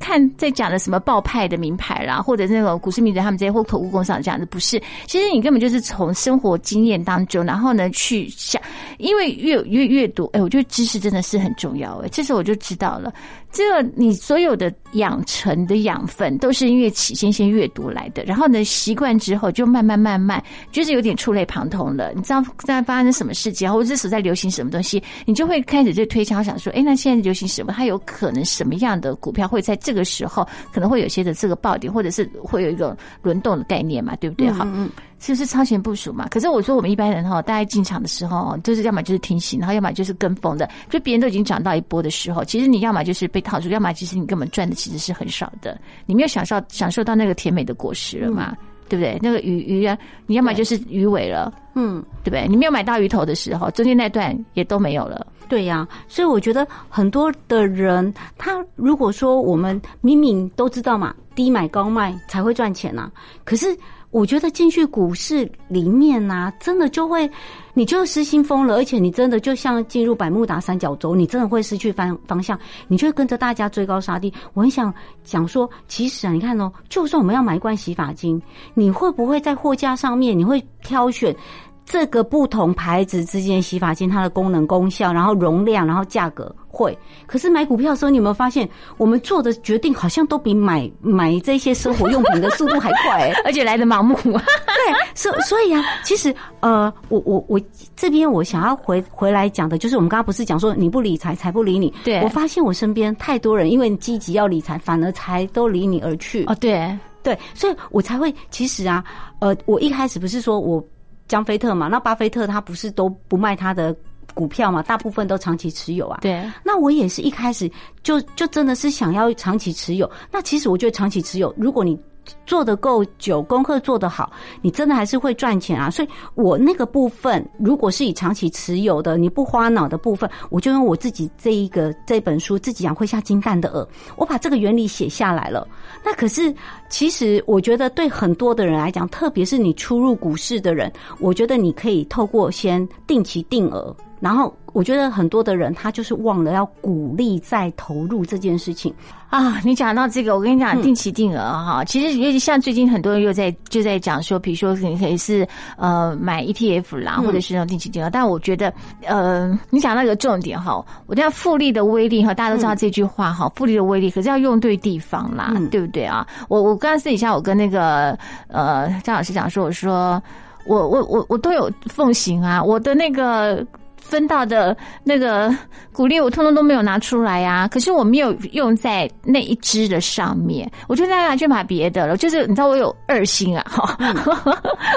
[0.00, 4.82] 看在讲的什么报派的名牌啦，或者那种股市名人他们这些或口误工厂这样子，不是。
[5.06, 8.60] 其实你根本就是从生活经验当中，然后呢去想，
[8.98, 11.96] 因为越越阅读，哎，我觉得知识真的是很重要。
[12.04, 13.14] 哎，这时候我就知道了。
[13.56, 22.12] 这你所有的养成的养分都是因为起先先阅读来的，然后呢习惯之后就慢慢慢慢就是有点触类旁通了。
[22.12, 27.72] 你知道在发生什么事情，或者是在流行什么东西，你就会开始就推敲想说，哎，那现在流行什么？
[27.72, 34.14] 它有可能什么样的股票会在这个时候可能会有些的这个爆点，或者是会有一个轮动的概念嘛？
[34.16, 34.50] 对不对？
[34.50, 34.68] 好。
[35.18, 36.28] 是不是超前部署嘛？
[36.30, 40.68] 可是我说我们一般人哈，大家进场的时候，就是要么就是听息，然后要么就是跟风的。
[40.90, 45.80] 就别人都已经涨到一波的时候，其实你要么就是被套住，要么其实你根本赚的其实是很少的。
[46.04, 48.54] 你没有享受享受到那个甜美的果实了嘛？
[48.88, 49.18] 对不对？
[49.20, 52.46] 那个鱼鱼啊，你要么就是鱼尾了，嗯，对不对？
[52.46, 55.26] 你没有买到鱼头的时候，中间那段也都没有了。
[55.48, 63.10] 对呀，所以我觉得很多的人，他如果说我们明明都知道嘛，低买高卖才会赚钱呐，
[63.44, 63.76] 可是。
[64.16, 67.30] 我觉得进去股市里面呐，真的就会，
[67.74, 74.32] 你就失心疯了，而且你真的就像进入百慕达三角洲，你真的会失去方方向，你就会跟着大家追高杀低。
[74.54, 78.40] 我很想讲说，其实啊，你看哦，就算我们要买一罐洗发精，
[78.72, 81.36] 你会不会在货架上面，你会挑选？
[81.84, 86.96] 这个不同牌子之间洗发精它的功能功效，然后容量，然后价格会。
[87.26, 94.14] 可是买股票的时候，你有没有发现，我们做的决定好像都比买买这些生活用品的速度还快， 而且来的盲目。
[94.22, 97.58] 对，所所以啊，其实呃，我我我
[97.96, 101.92] 这边我想要回回来讲的，就是我们刚刚不是讲说你不理财，财不理你。
[102.04, 106.44] 对，我发现我身边太多人因为积极要理财，反而财都离你而去。
[106.44, 109.02] 哦，对对，所以我才会其实啊，
[109.40, 110.84] 呃，我一开始不是说我。
[111.28, 113.92] 江菲特嘛，那巴菲特他不是都不卖他的
[114.34, 114.82] 股票嘛？
[114.82, 116.18] 大部分都长期持有啊。
[116.22, 116.42] 对。
[116.64, 117.70] 那我也是一开始
[118.02, 120.10] 就就真的是想要长期持有。
[120.30, 121.98] 那其实我觉得长期持有，如果你。
[122.44, 125.88] 做的够久，功课做得好，你真的还是会赚钱啊！
[125.88, 135.68] 所以我那个部分，如果是以长期持有的，你不花脑的部分，我就用我自己这一个这本书自己养会下金蛋的鹅，我把这个原理写下来了。
[136.04, 136.52] 那可是，
[136.88, 143.94] 其实我觉得对很多的人来讲，特别是你初入股市的人，我觉得你可以透过先定期定额。
[144.26, 148.92] 然后我觉得很多的人他就是忘了要鼓励再投入这件事情
[149.30, 149.60] 啊！
[149.64, 158.10] 你讲到这个，我跟你讲定期定额哈，其实尤其像最近很多人又在就在讲说，比如说你可以是呃买 ETF 啦，或者是那种定期定额。
[158.10, 158.74] 但我觉得
[159.06, 166.26] 呃，你讲那个重点哈，我讲复利的威力哈，大家都知道这句话哈，复利的威力可是要用对地方啦，对不对啊？
[166.48, 170.20] 我我刚刚私底下我跟那个呃张老师讲说，我说
[170.66, 173.64] 我我我我都有奉行啊，我的那个。
[174.08, 175.52] 分到的那个
[175.92, 177.66] 鼓励，我通通都没有拿出来呀。
[177.68, 182.16] 可是我没有用在那一支的上面，我就大家去买别的了。
[182.16, 183.98] 就是你知道我有二心啊，哈，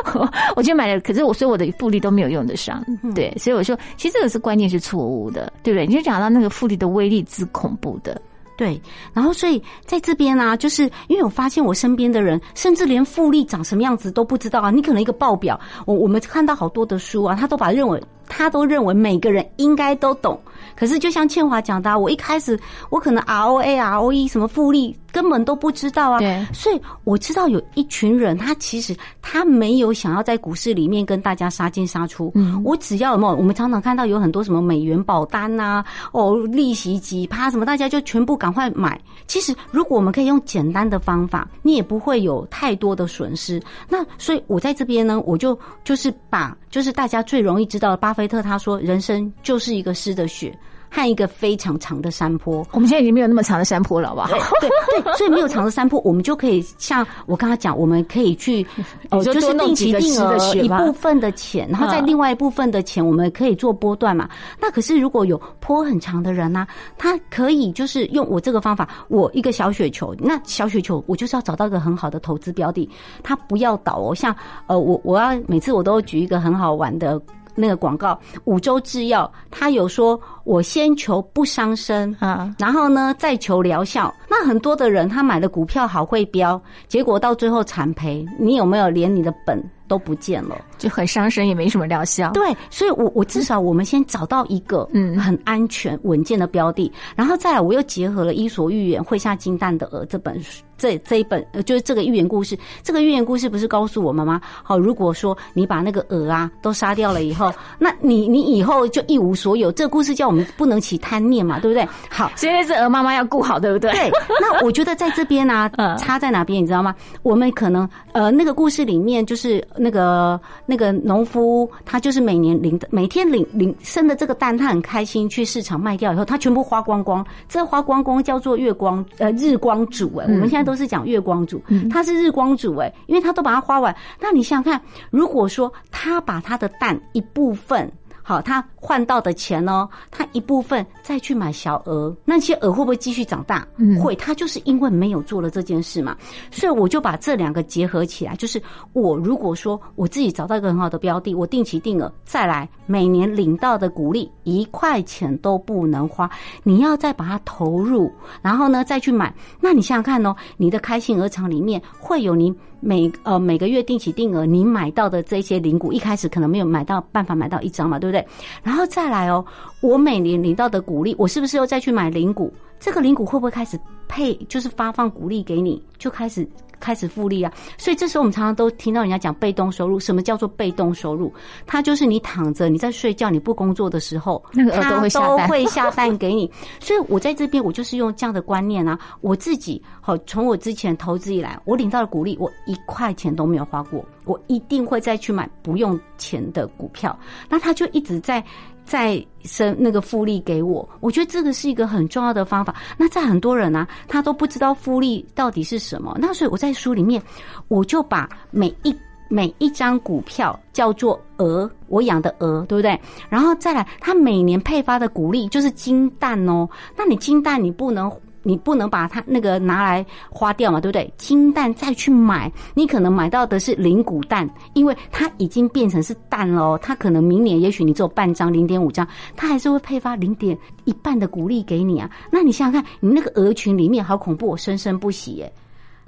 [0.56, 1.00] 我就买了。
[1.02, 2.84] 可是我所以我的复利都没有用得上，
[3.16, 3.34] 对。
[3.40, 5.88] 所以我说，其实这个是观念是错误的，对不对？
[5.88, 8.22] 你就讲到那个复利的威力之恐怖的。
[8.58, 8.82] 对，
[9.14, 14.70] 然后所以在这边呢，就是因为我发现我身边的人，甚至连复利长什么样子都不知道啊。
[14.70, 20.40] 你可能一个报表，我我们看到好多的书啊，他都把认为他都认为每个人应该都懂。
[20.76, 22.58] 可是就像倩华讲的，我一开始
[22.90, 26.20] 我可能 ROA、ROE 什么复利根本都不知道啊。
[26.20, 32.32] 对，所以我知道有一群人，他其实他没有想要在股市里面跟大家杀进杀出。
[32.36, 39.00] 嗯，我只要有没有，我们常常看到有很多什么美元保单呐，哦，利息几趴什么，大家就全部赶快买。
[39.28, 43.62] 其实如果我们可以用简单的方法，你也不会有太多的损失。
[43.90, 50.58] 那所以我在这边呢，我就就是把就是大家最容易知道的，巴菲特他说，人生就是一个湿的雪。
[50.92, 54.28] 和一个非常长的山坡，我们现在已经没有那么长的山坡了，好不好？
[54.60, 54.68] 对
[55.04, 58.66] 对，所以没有长的山坡，我们就可以像我刚刚讲，我们可以去，
[59.12, 64.28] 哦，就是定期定额一部分的钱，然后在另外一部分的钱，我们可以做波段嘛。
[64.60, 66.66] 那可是如果有坡很长的人呢，
[66.98, 72.90] 他可以就是用我这个方法，我一个小雪球，那小雪球我就是要找到一个很好的投资标的，
[73.22, 74.16] 它不要倒哦。
[74.16, 77.22] 像呃，我我要每次我都举一个很好玩的。
[77.60, 84.12] 那个广告，五洲制药，他有说，我先求不伤身啊，然后呢再求疗效。
[84.28, 88.26] 那很多的人他买的股票好会飙，结果到最后惨赔。
[88.40, 90.58] 你有没有连你的本都不见了？
[90.80, 92.32] 就很伤身，也没什么疗效。
[92.32, 100.64] 对，所以，我我至少我们先找到一个嗯很安全稳健的标的，然后再来，我又结合了《伊索寓言》会下金蛋的鹅这本书。
[100.78, 102.58] 这这一本呃，就是这个寓言故事。
[102.82, 104.40] 这个寓言故事不是告诉我们吗？
[104.64, 109.70] 好，如果说你把那个鹅啊都杀掉了以后，那你你以后就一无所有。
[109.74, 111.86] 这个故事叫我们不能起贪念嘛，对不对？
[112.10, 113.92] 好，现在是鹅妈妈要顾好，对不对？
[113.92, 114.12] 对。
[114.40, 116.96] 那我觉得在这边呢， 差在哪边，你知道吗？
[117.24, 127.26] 我们可能呃，那个故事里面就是那个那个农夫，他就是每年领每天领领生的这个蛋，他很开心去市场卖掉以后，他全部花光光。
[127.48, 130.70] 这花光光叫做月光呃日光主哎，我们现在。
[130.70, 133.96] 都是讲月光主，他是日光主哎，因为他都把它花完。
[134.20, 137.92] 那你想想看，如果说他把他的蛋一部分。
[138.30, 139.90] 好，他换到的钱呢？
[140.12, 143.68] 他一部分再去买小鹅，那些鹅会不会继续长大？
[143.78, 144.16] 嗯，会。
[144.18, 146.16] 他就是因为没有做了这件事嘛，
[146.52, 148.36] 所以我就把这两个结合起来。
[148.36, 148.62] 就是
[148.94, 156.30] 我如果说我自己找到一个很好的标的，我定期定额再来，每年领到的股利一块钱都不能花，
[156.62, 158.12] 你要再把它投入，
[158.44, 159.34] 然后呢再去买。
[159.60, 162.54] 那你想想看哦，你的开心鹅场里面会有你。
[162.80, 168.26] 每呃每个月定期定额，你买到的这些零股，一开始可能没有买到办法买到一张嘛，对不对？
[168.64, 169.46] 然后再来哦，
[169.82, 172.54] 我每年领到的股利，我是不是又再去买零股？
[172.80, 176.48] 这个零股会不会开始配，就是发放股利给你，就开始？
[176.82, 180.00] 开始复利啊，所以这时候我们常常都听到人家讲被动收入。
[180.00, 181.30] 什么叫做被动收入？
[181.66, 186.50] 它就是你躺着，你在睡觉，你不工作的时候，那个都会都会下蛋给你。
[186.80, 197.14] 所以我在这边，我就是用这样的观念啊，我自己好，从我之前投资以来，我领到的股利，我一块钱都没有花过，我一定会再去买不用钱的股票。
[197.50, 198.42] 那他就一直在。
[198.90, 202.74] 再生那个复利给我，我觉得这个是一个很重要的方法。
[202.98, 206.18] 那在很多人呢，他都不知道复利到底是什么。
[206.20, 207.22] 那所以我在书里面，
[207.68, 208.96] 我就把每一
[209.28, 213.00] 每一张股票叫做鹅，我养的鹅，对不对？
[213.30, 216.68] 然后再来，他每年配发的股利就是金蛋哦。
[216.98, 218.12] 那你金蛋你不能。
[218.50, 221.14] 你不能把它那个拿来花掉嘛，对不对？
[221.18, 226.76] 金蛋再去买，你可能买到的是零股蛋，因为它已经变成是蛋了。
[226.80, 232.10] 它可能明年也许你只有半张、零点五张，它还是会配发零点一半的股利给你啊。
[232.32, 235.54] 那你想想看，你那个鹅群里面好恐怖，生生不息耶。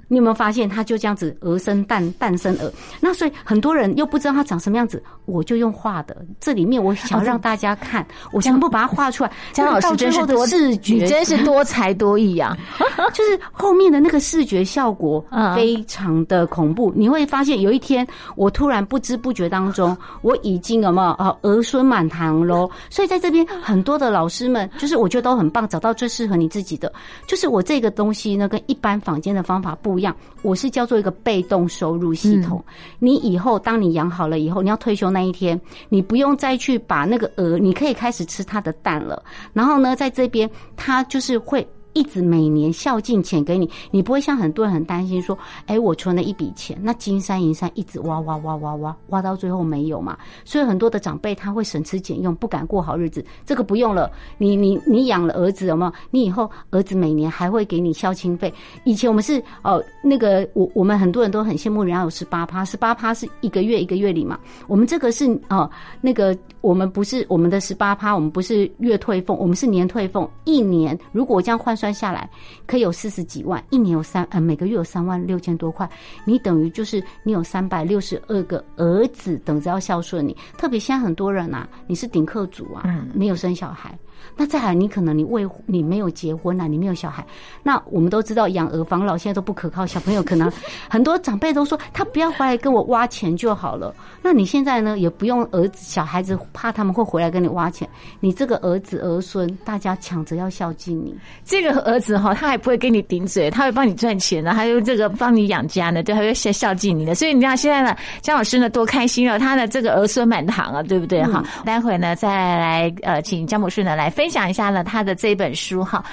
[0.08, 2.70] 你有没有发现，它就这样子，鹅生蛋，蛋生鹅。
[3.00, 6.14] 那所以很多人又不知道它长什么样子，我就用画的。
[6.38, 9.32] 这里面我想让大家看，我全部把它画出来。
[9.52, 12.54] 江老师真是多视觉，你真是多才多艺啊！
[13.14, 15.24] 就是后面的那个视觉效果
[15.56, 16.92] 非常的恐怖。
[16.94, 22.70] 你会发现，有一天我突然不知不觉当中，我已经有没有啊儿孙满堂喽？
[22.90, 26.92] 所以在这边很多的老师们，就是我觉得都很棒，找到最适合你自己的。
[27.26, 30.01] 就是我这个东西呢，跟一般坊间的方法不。
[30.02, 32.64] 样，我是叫做一个被动收入系统。
[33.00, 39.22] 你以后当你养好了以后，你要退休那一天，你不用再去把那个鹅，你可以开始吃它的蛋了。
[39.52, 41.66] 然后呢，在这边，它就是会。
[41.92, 50.16] 一直每年孝敬钱给你，你不会像很多人很担心说，哎，我存了一笔钱，那金山银山一直挖挖挖挖挖挖到最后没有嘛？
[50.44, 53.24] 所以很多的长辈他会省吃俭用，不敢过好日子。
[53.44, 55.92] 这个不用了，你你你养了儿子有没有？
[56.10, 58.52] 你以后儿子每年还会给你孝亲费。
[58.84, 64.38] 以前我们是哦，那个我我们很多人都很羡慕人家有十八趴，十八趴是一个月一个月里嘛。
[64.66, 70.26] 我们这个是哦，那个我们不是我们的十八趴，我们不是月退俸，我们是年退俸。
[70.44, 71.76] 一年如果这样换。
[71.82, 72.30] 算下来
[72.64, 75.90] 可以有四十几万，一年有三呃每个月有三万六千多块，
[76.24, 80.36] 你等于就是你有三百六十二个儿子等着要孝顺你。
[80.56, 83.98] 特别现在很多人啊，你是顶客族啊，没有生小孩。
[84.36, 87.24] 那再来，你可能你未你没有结婚啊，你没有小孩。
[87.62, 90.50] 那我们都知道养儿防老现在都不可靠，小朋友可能
[90.88, 93.94] 很多长辈都说他不要回来跟我挖钱就好了。
[94.22, 97.88] 那你现在呢，也不用儿子小孩子怕他们会回来跟你挖钱，
[98.20, 101.14] 你这个儿子儿孙大家抢着要孝敬你。
[101.44, 107.14] 这个儿子哈，他还不会跟你顶嘴，他会帮你赚钱的，还有这个帮你养家呢，对，还会孝孝敬你的。
[107.14, 111.42] 所以你知道现在呢，姜老师呢多开心了，他的这个儿孙满堂啊，对不对哈？
[111.64, 116.04] 待会呢再来呃，请姜博士呢来分享一下呢他的这本书哈，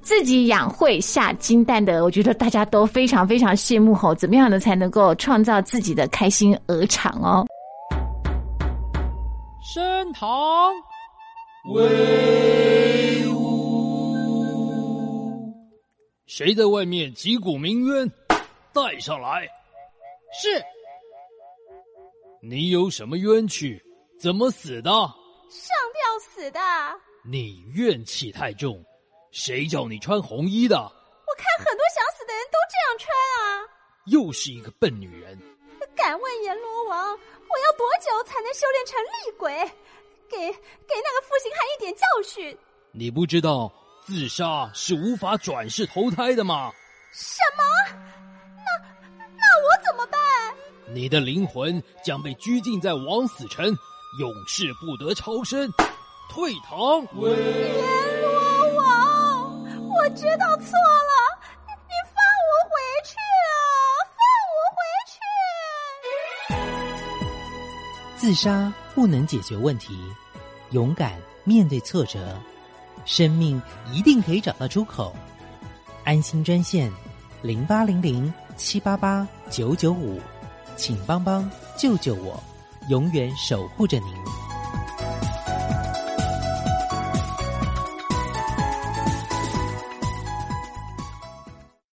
[0.00, 7.46] 自己养会下金蛋的，我觉得大家都非常非常羡慕吼，怎么样呢才能够创造自己的开心鹅场哦？
[9.74, 10.28] 升堂
[11.74, 14.14] 威武，
[16.26, 18.10] 谁在外面击鼓鸣冤？
[18.72, 19.46] 带上来。
[20.32, 20.48] 是。
[22.42, 23.80] 你有什么冤屈？
[24.18, 24.90] 怎么死的？
[24.90, 26.58] 上吊死的。
[27.24, 28.84] 你怨气太重，
[29.30, 30.76] 谁叫你穿红衣的？
[30.76, 33.08] 我看很多想死的人都这样穿
[33.38, 33.62] 啊。
[34.06, 35.38] 又是一个笨女人。
[35.94, 39.54] 敢问阎罗王，我要多久才能修炼成厉鬼？
[40.28, 42.58] 给给那个负心汉一点教训。
[42.90, 43.72] 你不知道
[44.04, 46.72] 自杀是无法转世投胎的吗？
[47.12, 47.62] 什么？
[48.56, 48.64] 那
[49.36, 50.20] 那我怎么办？
[50.88, 53.66] 你的灵魂将被拘禁在枉死城，
[54.18, 55.70] 永世不得超生。
[56.28, 57.02] 退堂！
[57.14, 58.30] 阎罗
[58.76, 61.12] 王，我知道错了，
[61.66, 62.16] 你放
[62.48, 63.12] 我回去
[63.48, 63.54] 啊！
[64.18, 65.14] 放我回去！
[68.16, 69.96] 自杀不能解决问题，
[70.70, 72.38] 勇敢面对挫折，
[73.04, 73.60] 生命
[73.92, 75.14] 一定可以找到出口。
[76.04, 76.90] 安心专线
[77.42, 80.18] 零八零零七八八九九五，
[80.76, 82.42] 请帮帮救救我，
[82.88, 84.14] 永远守护着您。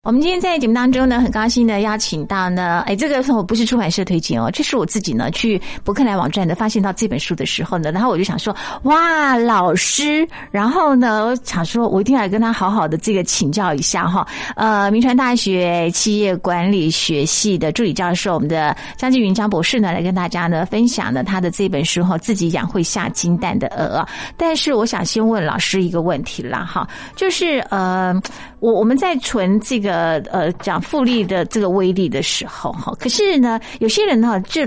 [0.09, 8.51] 我们今天在节目当中呢，很高兴的邀请到呢，哎，这个我不是出版社推荐哦，这是我自己呢去博客来网站的发现到这本书的时候呢，然后我就想说，
[8.85, 24.03] 哇，老师，然后呢，我想说我一定要跟他好好的这个请教一下哈，呃，民传大学企业管理学系的助理教授，我们的张静云张博士呢，来跟大家呢分享呢他的这本书哈，自己养会下金蛋的鹅，
[24.35, 28.11] 但是我想先问老师一个问题啦哈，就是呃，
[28.59, 29.98] 我我们在存这个。
[29.99, 34.61] 呃呃，讲复利的这个威力的时候，哈，可是呢，有些人呢，就。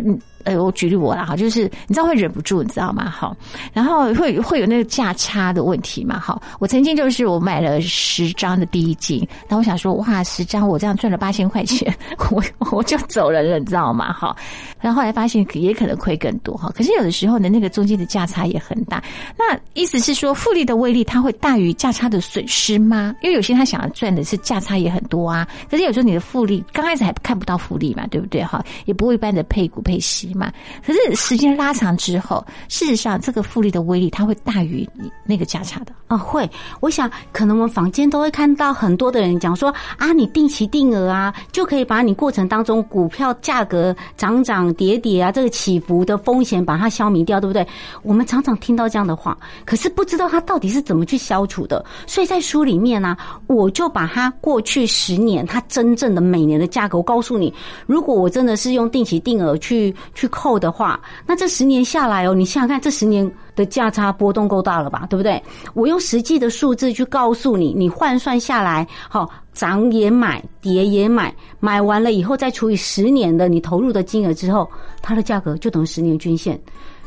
[0.44, 3.08] 呃，我举例我啦哈，就是你知道会忍不住，你知道吗？
[3.08, 3.32] 哈，
[3.72, 6.18] 然后会会有那个价差的问题嘛？
[6.18, 11.94] 哈，我曾经就是我买了十张的第一季，然后我想说，哇，十张我这样赚了八千块钱，
[12.32, 14.12] 我我就走人了，你知道吗？
[14.12, 14.34] 哈，
[14.82, 16.70] 然后后来发现也可能亏更多哈。
[16.76, 19.02] 可是有的时候呢，那个中间的价差也很大。
[19.38, 23.14] 那意思是说，复利的威力它会大于价差的损失吗？
[23.22, 25.48] 因为有些他想要赚的是价差也很多啊。
[25.70, 28.42] 可是有时候你的复利刚开始还看不到复利嘛，对不对？
[28.42, 30.34] 哈，也不会一般的配股配息。
[30.34, 30.52] 嘛，
[30.84, 36.48] 可是时间拉长之后，事实上这个复利的威力它会大于你那个价差的啊，会。
[36.80, 47.66] 我想可能我们坊间都会看到很多的人讲说啊，你定期定额啊，就可以把你过程当中股票价格涨涨叠叠啊，这个起伏的风险把它消弭掉，对不对？
[48.02, 51.84] 我们常常听到这样的话，可是不知道它到底是怎么去消除的。
[52.06, 53.16] 所以在书里面呢，
[53.46, 57.52] 我就把它过去十年它真正的每年的价格，我告诉你，
[57.86, 59.94] 如果我真的是用定期定额去。
[60.14, 65.06] 去扣的话，那这十年下来哦，你想想看，这十年的价差波动够大了吧？
[65.08, 65.42] 对不对？
[65.74, 76.58] 我用实际的数字去告诉你，你换算下来，好涨也买，跌也买，买完了以后再除以十年的你投入的金额之后，它的价格就等于十年均线，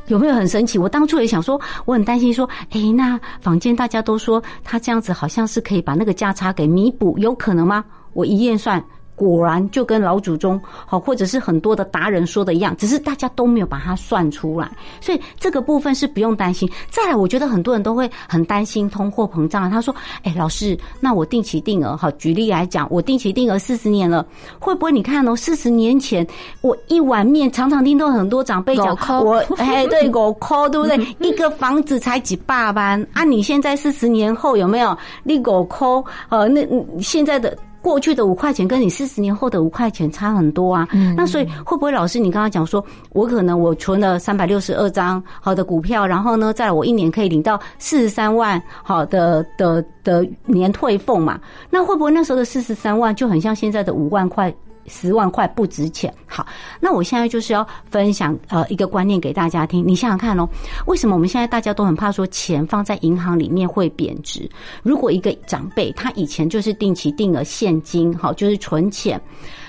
[0.07, 0.77] 有没有很神奇？
[0.77, 7.83] 我当初也想说，我很担心说，哎，那坊间大家都说他这样子好像是可以把那个价差给弥补，有可能吗？
[8.13, 8.83] 我一验算。
[9.15, 16.69] 果然就跟老祖宗好，或者是很多的达人说的一样，只是大家都没有把它算出来，所以这个部分是不用担心。
[16.89, 19.69] 再来，我觉得很多人都会很担心通货膨胀。
[19.71, 24.25] 他说：“哎，老师，那我定期定额，好，举例来讲，我定期定额四十年了，
[24.59, 25.35] 会不会你看哦？
[25.35, 26.25] 四十年前
[26.61, 30.97] 我一碗面，常常听到很多长辈讲，我 哎，对，我抠，对不对？
[31.19, 33.23] 一个房子才几百万啊！
[33.23, 36.03] 你现在四十年后有没有你狗抠？
[36.29, 36.67] 呃，那
[36.99, 37.55] 现在的。
[37.85, 40.87] 过去的五块钱跟你四十年后的五块钱差很多啊。
[40.91, 51.39] 嗯那所以会不会老师你刚刚讲说，我可能我存了三百六十二张好的股票，然后呢，在我一年可以领到四十三万好的的的年退俸嘛？
[51.69, 54.51] 那会不会那时候的四十三万就很像现在的五万块？
[54.87, 56.13] 十万块不值钱。
[56.27, 56.45] 好，
[56.79, 59.85] 那我现在就是要分享呃一个观念给大家听。
[59.87, 60.47] 你想想看哦，
[60.85, 64.49] 为什么我们现在大家都很怕说钱放在银行里面会贬值？
[64.83, 69.19] 如果一个长辈他以前就是定期定额现金，好，就是存钱。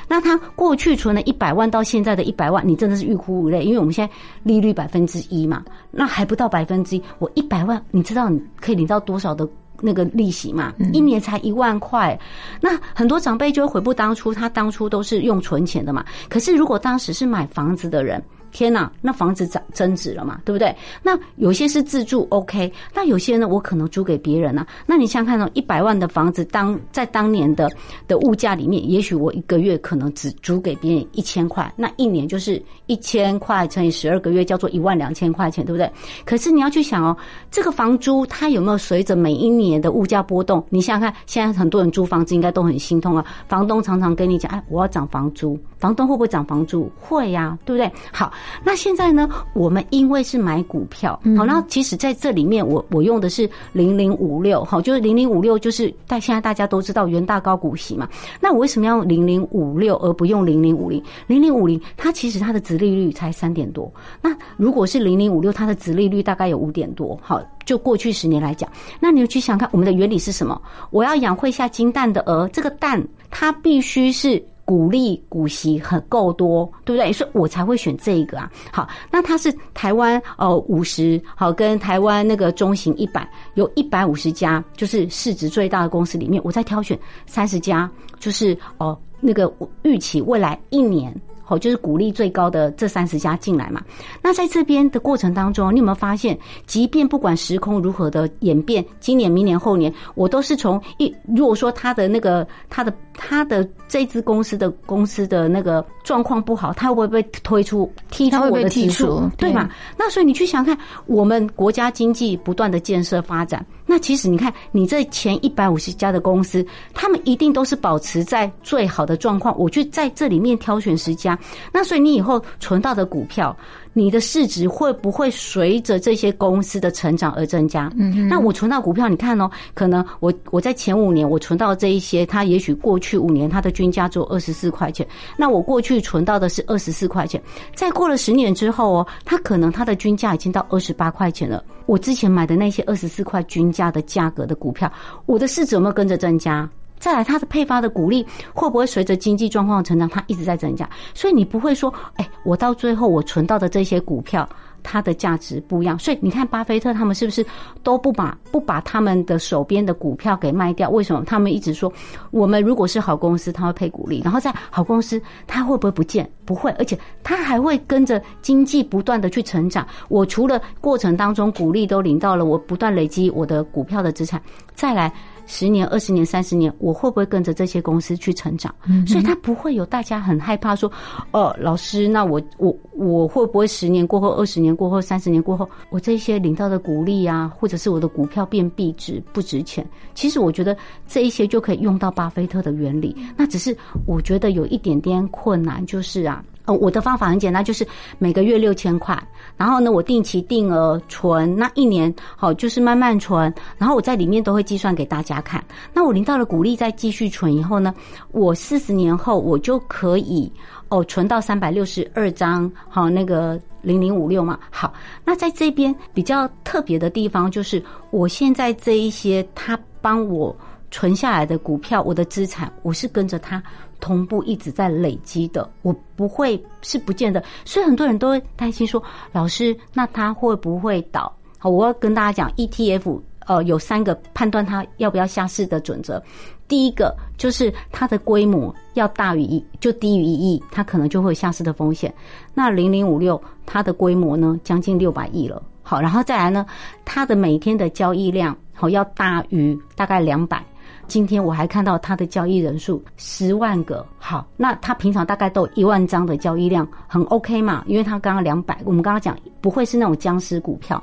[0.09, 4.15] 那他过去存了一百万到现在的一百万，你真的是欲哭无泪，因为我们现在
[4.45, 9.49] 利率百分之一嘛，那还不到百分之一，我一百万，你知道你可以领到多少的
[9.81, 10.73] 那个利息嘛？
[10.93, 12.19] 一年才一万块，
[12.61, 16.05] 那很多长辈就会悔不当初，他当初都是用存钱的嘛。
[16.29, 18.23] 可是如果当时是买房子的人，
[18.57, 20.75] 天呐，那房子涨增值了嘛，对不对？
[21.03, 24.67] 那有些是自住，OK，那有些呢，我可能租给别人啊。
[24.87, 27.71] 那你想看哦，一百万的房子当在当年的
[28.09, 35.93] 的物价里面，也许我一个月可能只租给别人一千块，那一年就是一千块乘以十二个月，叫做一万两千块钱，对不对？
[36.25, 37.15] 可是你要去想哦，
[37.51, 40.65] 这个房租它有没有随着每一年的物价波动？
[40.71, 43.23] 你想想看，现在很多人租房子应该都很心痛啊。
[43.49, 46.91] 房东常常跟你讲，哎，我要涨房租，房东会不会涨房租？
[46.99, 47.93] 会呀、对不对？
[48.13, 58.09] 好，那现在呢，我们因为是买股票，好，那其实在这里面我我用的是零零五六，好，就是零零五六，就是大现在大家都知道元大高股息嘛。
[58.41, 61.03] 那我为什么要用零零五六而不用零零五零？
[61.27, 68.71] 零零五零它其实它的殖利率才三点多，那如果是零零五六，它的殖利率大概有五点多，好，就过去十年来讲，
[69.01, 70.61] 那你去想看我们的原理是什么？
[70.91, 74.43] 我要养会下金蛋的鹅，这个蛋它必须是。
[74.67, 77.11] 股利股息很够多，对不对？
[77.11, 78.51] 所以我才会选这个啊。
[78.71, 89.51] 好，那它是台湾呃五十，好跟台湾那个中型一百，有一百五十家，就是市值最大的公司里面，我再挑选三十家，就是哦、那个
[89.83, 91.15] 预期未来一年。
[91.49, 93.81] 好，就是鼓励最高的这三十家进来嘛。
[94.21, 96.37] 那在这边的过程当中，你有没有发现，
[96.67, 109.69] 即便不管时空如何的演变，今年、明年、后年，我都是从一如果说他的那个他的他的这支公司的公司的那个状况不好，他会不会被推出踢出我的指数，对嘛？
[109.97, 116.65] 那所以你去想看，我们国家经济不断的建设发展，那其实你看，你这前一百五十家的公司，
[116.95, 119.57] 他们一定都是保持在最好的状况。
[119.59, 121.39] 我去在这里面挑选十家，
[121.73, 123.57] 那所以你以后存到的股票，
[123.99, 127.91] 你的市值会不会随着这些公司的成长而增加？
[127.97, 137.41] 嗯，那我存到股票，你看哦，可能我我在前五年我存到这一些，它也许过去五年它的均价只有二十四块钱，那我过去存到的是二十四块钱，
[137.75, 141.65] 再过了十年之后哦，它可能它的均价已经到二十八块钱了。
[141.87, 144.93] 我之前买的那些二十四块均价的价格的股票，
[145.25, 146.69] 我的市值有没有跟着增加？
[146.99, 150.89] 再来，它的配发的股利会不会随着经济状况成长，它一直在增加？
[151.15, 154.49] 所以你不会说，哎，我到最后我存到的这些股票，
[154.83, 155.99] 它的价值不一样。
[155.99, 157.45] 所以你看，巴菲特他们是不是
[157.83, 160.89] 都不把不把他们的手边的股票给卖掉？
[160.91, 161.23] 为什么？
[161.27, 161.93] 他们一直说，
[162.31, 166.29] 我们如果是好公司，他会配股利，然后在好公司，它会不会不见？
[166.45, 169.87] 不会，而且它还会跟着经济不断的去成长。
[170.09, 174.41] 我除了过程当中股利都领到了，我不断累积我的股票的资产，
[174.75, 175.13] 再来。
[175.47, 178.75] 十年、二十年、三十年，我会不会跟着这些公司去成长？
[179.07, 180.91] 所以他不会有大家很害怕说，
[181.31, 189.87] 哦，老师，那我我我会不会十年过后、二十年过后、三十年过后，我这些领到的股利啊，或者是我的股票变币值不值钱？
[190.15, 190.77] 其实我觉得
[191.07, 193.17] 这一些就可以用到巴菲特的原理。
[193.37, 193.77] 那只是
[194.07, 196.45] 我觉得有一点点困难，就是啊。
[196.67, 197.87] 呃，我的方法很简单，就是
[198.19, 199.17] 每个月六千块，
[199.57, 205.65] 然后呢，我定期定额存，那一年好就是慢慢存，然后我在里面都会计算给大家看。
[205.95, 207.95] 那我领到了股利再继续存以后呢，
[208.33, 210.53] 我四十年后我就可以
[210.89, 214.59] 哦存到三百六十二张，好那个零零五六嘛。
[214.69, 214.93] 好，
[215.25, 220.55] 那在这边比较特别的地方就是，我现在这一些他帮我
[220.91, 223.63] 存下来的股票，我的资产我是跟着他。
[224.01, 231.33] 同步一直在累积的，我不会是不见得，所以很多人都会担心说，老师，那它会不会倒？
[231.59, 236.23] 好，我要跟大家讲，ETF 呃有三个判断它要不要下市的准则，
[236.69, 242.13] 第一个就是它的规模要大于一，就低于一亿，它可能就会有下市的风险。
[242.55, 246.67] 那零零五六它的规模呢，将近六百亿了，好，然后再来呢，
[247.05, 250.65] 它的每天的交易量好要大于大概两百。
[251.09, 257.85] 今天我还看到它的交易人数十万个，好，那它平常大概都一万张的交易量，很 OK 嘛？
[257.87, 261.03] 因为它刚刚两百，我们刚刚讲不会是那种僵尸股票。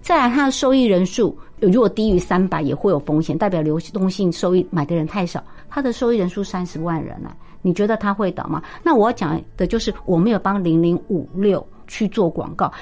[0.00, 5.42] 再来，它的收益人数如果低于三百也会有风险，代表流动性收益买的人太少。
[5.68, 8.62] 它的收益人数三十万人啊，你觉得它会倒吗？
[8.82, 12.72] 那我要讲的就是我没有帮零零五六去做广告，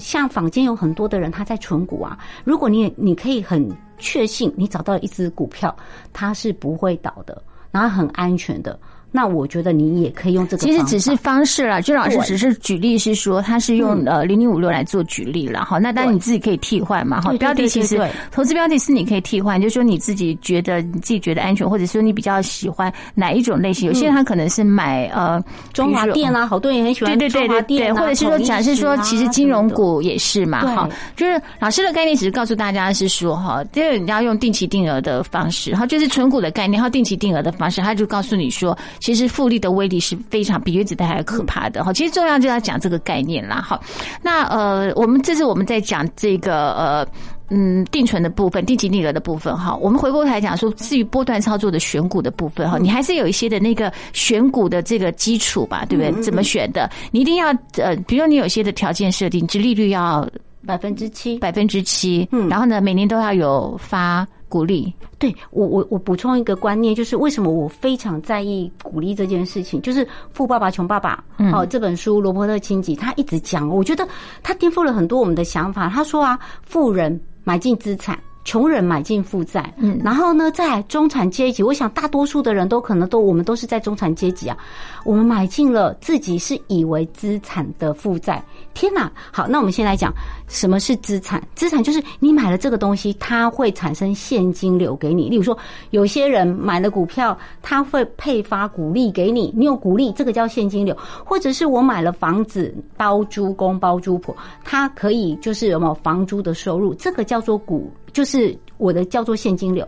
[0.00, 5.74] 像坊间有很多的人他在存股啊，如果你你可以很确信你找到一只股票，
[6.12, 8.78] 它是不会倒的，然后很安全的。
[9.16, 10.62] 那我觉得你也可以用这个。
[10.62, 15.78] 其实只是方式啦，君老师只是举例是说，他是用呃零零五六来做举例了哈。
[15.78, 17.32] 那当然你自己可以替换嘛哈。
[17.38, 17.98] 标的其实
[18.30, 23.88] 投资标的是你可以替换，就是说你自己觉得你自己觉得安全，或者说你比较喜欢哪一种类型。
[23.88, 25.42] 有些人他可能是买呃
[25.72, 30.86] 中华电啦，好多人很喜欢对对对对，或者是说假设说其实金融股也是嘛哈。
[31.16, 38.76] 就是老师的概念只是告诉大家是说哈，因为你要用定期定额的方式，然后就是纯股的概念，然后定期定额的方式，他就告诉你说。
[39.06, 41.92] 其实复利的威力是非常比原子弹还要可怕的哈。
[41.92, 43.62] 其实重要就要讲这个概念啦。
[43.64, 43.80] 好，
[44.20, 47.06] 那呃，我们这次我们在讲这个呃
[47.48, 49.76] 嗯定存的部分、定期定额的部分哈。
[49.76, 56.20] 我们回过头来讲说，至于波段操作的选股的部分哈，你还是有一些的那个选股的这个基础吧，对不对？
[56.20, 56.90] 怎么选的？
[57.12, 60.28] 你一定要呃，比如你有些的条件设定，值利率要
[60.66, 64.26] 百分之七，百分之七，嗯，然后呢，每年都要有发。
[64.48, 74.06] 鼓励，对我我我补充一个观念，就是为什么我非常在意鼓励这件事情，就是《富爸爸穷爸爸》好这本书，罗伯特清崎他一直讲，我觉得
[74.42, 75.88] 他颠覆了很多我们的想法。
[75.88, 78.18] 他说啊，富人买进资产。
[78.46, 84.56] 穷人买进负债，嗯，然后呢，在中产阶级，我想大多数的人都可能都，我们都是在中产阶级啊，
[85.04, 88.40] 我们买进了自己是以为资产的负债，
[88.76, 89.10] 天哪！
[89.32, 90.12] 好，那我们先来讲
[90.48, 91.42] 什么是资产？
[91.54, 95.30] 资产就是你买了这个东西，它会产生现金流给你。
[95.30, 95.56] 例如说，
[95.92, 107.90] 有些人买了股票，他会配发股利给你，你有股利，这个叫现金流；或者是我买了房子，包租公包租婆，他可以就是有没有房租的收入，这个叫做股。
[108.12, 109.86] 就是我的叫做现金流，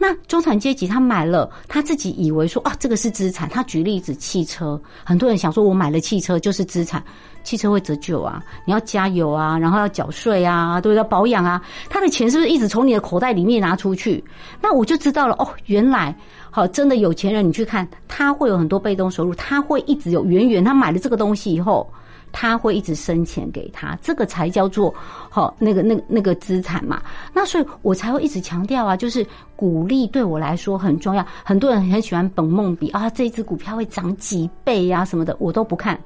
[0.00, 3.48] 那中产阶级他买了，他自己以为说啊，这个是资产。
[3.48, 7.02] 他举例子，汽车，很多人想说我买了汽车就是资产，
[7.42, 14.22] 汽车会折旧啊，你要加油啊，然后要缴税啊，都要保养啊，他的钱是不是一直从你的口袋里面拿出去？
[14.62, 16.14] 那我就知道了哦，原来
[16.48, 21.90] 好，真的有钱人，你去看他会有很多被动收入，他会一直有源源，他买了这个东西以后。
[22.32, 24.94] 他会一直生钱给他，这个才叫做
[25.30, 27.02] 好那个那那个资产嘛。
[27.32, 29.26] 那所以我才会一直强调啊，就是
[29.56, 31.26] 鼓励对我来说很重要。
[31.44, 35.98] 很多人很喜欢本梦比啊，这只股票会涨几倍呀什么的，我都不看。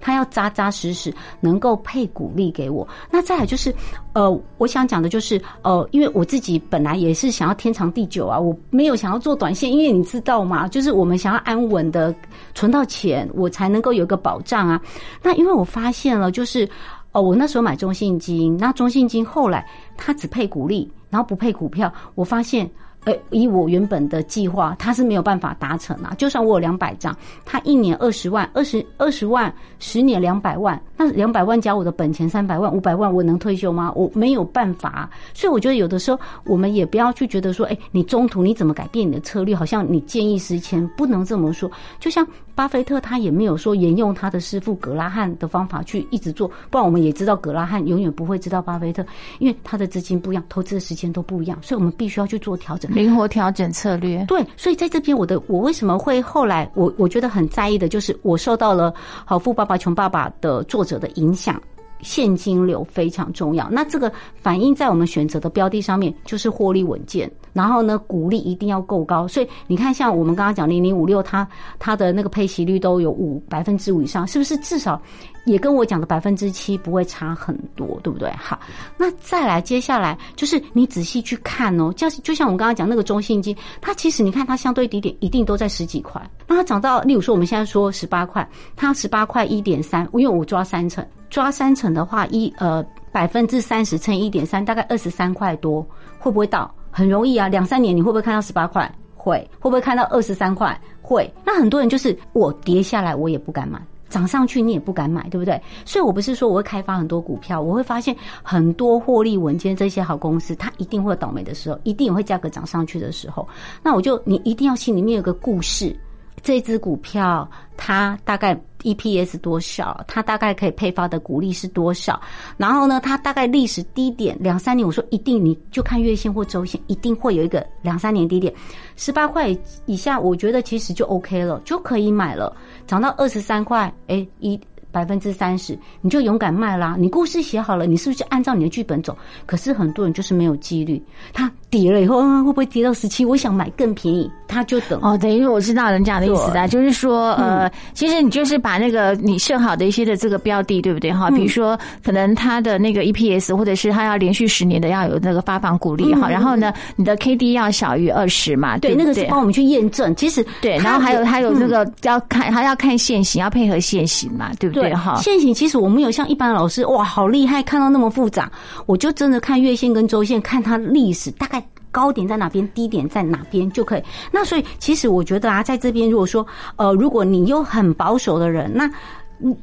[0.00, 2.86] 他要扎扎实实，能够配鼓励给我。
[3.10, 3.74] 那再来就是，
[4.12, 12.14] 呃，我想讲的就是，呃，因为我自己本来也是想要天长地久啊，我没有想要做短线，因为你知道嘛，就是我们想要安稳的
[12.54, 14.80] 存到钱，我才能够有个保障啊。
[15.22, 16.68] 那因为我发现了，就是
[17.12, 22.70] 哦，我那时候买中信金，那中信金后来它只配股利，然后不配股票，我发现。
[23.04, 26.14] 呃，以我原本的计划，他是没有办法达成啊。
[26.18, 33.90] 就算我有两百张，他一年二十万，二十二十万，十年两百万，那两百万加我的本钱三百万，五百万，我能退休吗？
[33.96, 35.08] 我没有办法。
[35.32, 39.56] 所以我觉得有的时候，我们也不要去觉得说，哎，你中途你怎么改变你的策略？
[39.56, 41.70] 好像你见异思迁，不能这么说。
[41.98, 42.26] 就像。
[42.60, 49.02] 巴菲特他也没有说沿用他的师傅格拉汉的方法去一直做，不然我们也知道格拉汉永远不会知道巴菲特，
[49.38, 54.22] 因为他的资金不一样，投资的时间都不一样，所以我们必须要去做调整，灵活调整策略。
[54.26, 58.92] 对，所以在这边我的我为什么会后来我我觉得很在意的就是我受到了
[59.24, 61.58] 《好富爸爸穷爸爸》的作者的影响。
[62.02, 69.26] 现金流非常重要，那这个反映在我们选择的标的上面，就是获利稳健，然后呢，股利一定要够高。
[69.26, 71.46] 所以你看，像我们刚刚讲零零五六，它
[71.78, 75.00] 它的那个配息率都有五百分之五以上，是不是至少
[75.46, 78.30] 也跟我讲的百分之七不会差很多，对不对？
[78.32, 78.58] 好，
[78.96, 91.04] 那再来接下来就是你仔细去看哦，就是就像我们刚刚讲那个中信金，它其实你看它相对低点一定都在十几块，那它涨到，例如说我们现在说十八块，它十八块一点三，因为我抓三成。
[91.30, 95.80] 抓三成的话，一呃百分之三十乘一点三，大概二十三块多，
[96.18, 96.68] 会不会到？
[96.90, 98.90] 很容易啊，两三年你会不会看到十八块？
[99.14, 100.78] 会，会不会看到二十三块？
[101.02, 101.32] 会。
[101.44, 105.60] 那很多人就是我跌下来我也不敢买，涨上去你也不敢买，对不对？
[105.84, 113.46] 所以我不是说我会开发很多股票，我会发现很多获利稳健这些好公司，它一定会倒霉的时候，一定会价格涨上去的时候。
[113.82, 115.94] 那我就你一定要心里面有个故事。
[116.42, 122.20] 这只股票它大概 EPS 多少，它大概可以配发的股利是多少，
[122.56, 128.52] 然后呢，它大概历史低点两三年，我说一定你就看月线或周线，一定会有一个两三年低点，
[128.96, 129.54] 十八块
[129.86, 132.54] 以下，我觉得其实就 OK 了，就可以买了，
[132.86, 134.58] 涨到二十三块，哎一。
[134.92, 136.96] 百分之三十，你就勇敢卖啦！
[136.98, 139.16] 你故事写好了，你是不是就按照你的剧本走？
[139.46, 141.00] 可是很多人就是没有纪律，
[141.32, 143.24] 他跌了以后，嗯，会不会跌到十七？
[143.24, 144.98] 我想买更便宜，他就等。
[145.02, 151.30] 哦，等于我知道人家的意思啊，就是说，呃，其实你就是把那个你设好的一些的这个标的，对不对哈？
[151.30, 158.76] 比如说，可能他的那个 EPS，或者是他要连续十年的要有那个发放股利哈，然后呢，你的 KD 要小于二十嘛？
[158.78, 160.14] 对，那个是帮我们去验证。
[160.16, 164.90] 其实对，然后还有还有那个要看，还要看现行，要配合现行嘛，对不对？
[164.90, 168.50] 对哈，现行其实我没有像一般老师哇，好厉害，看到那么复杂，
[168.86, 171.59] 我就真的看月线跟周线，看它历史大概
[171.90, 174.02] 高点在哪边，低点在哪边就可以。
[174.30, 178.90] 那所以其实我觉得啊，在这边如果说呃，如果你又很保守的人，那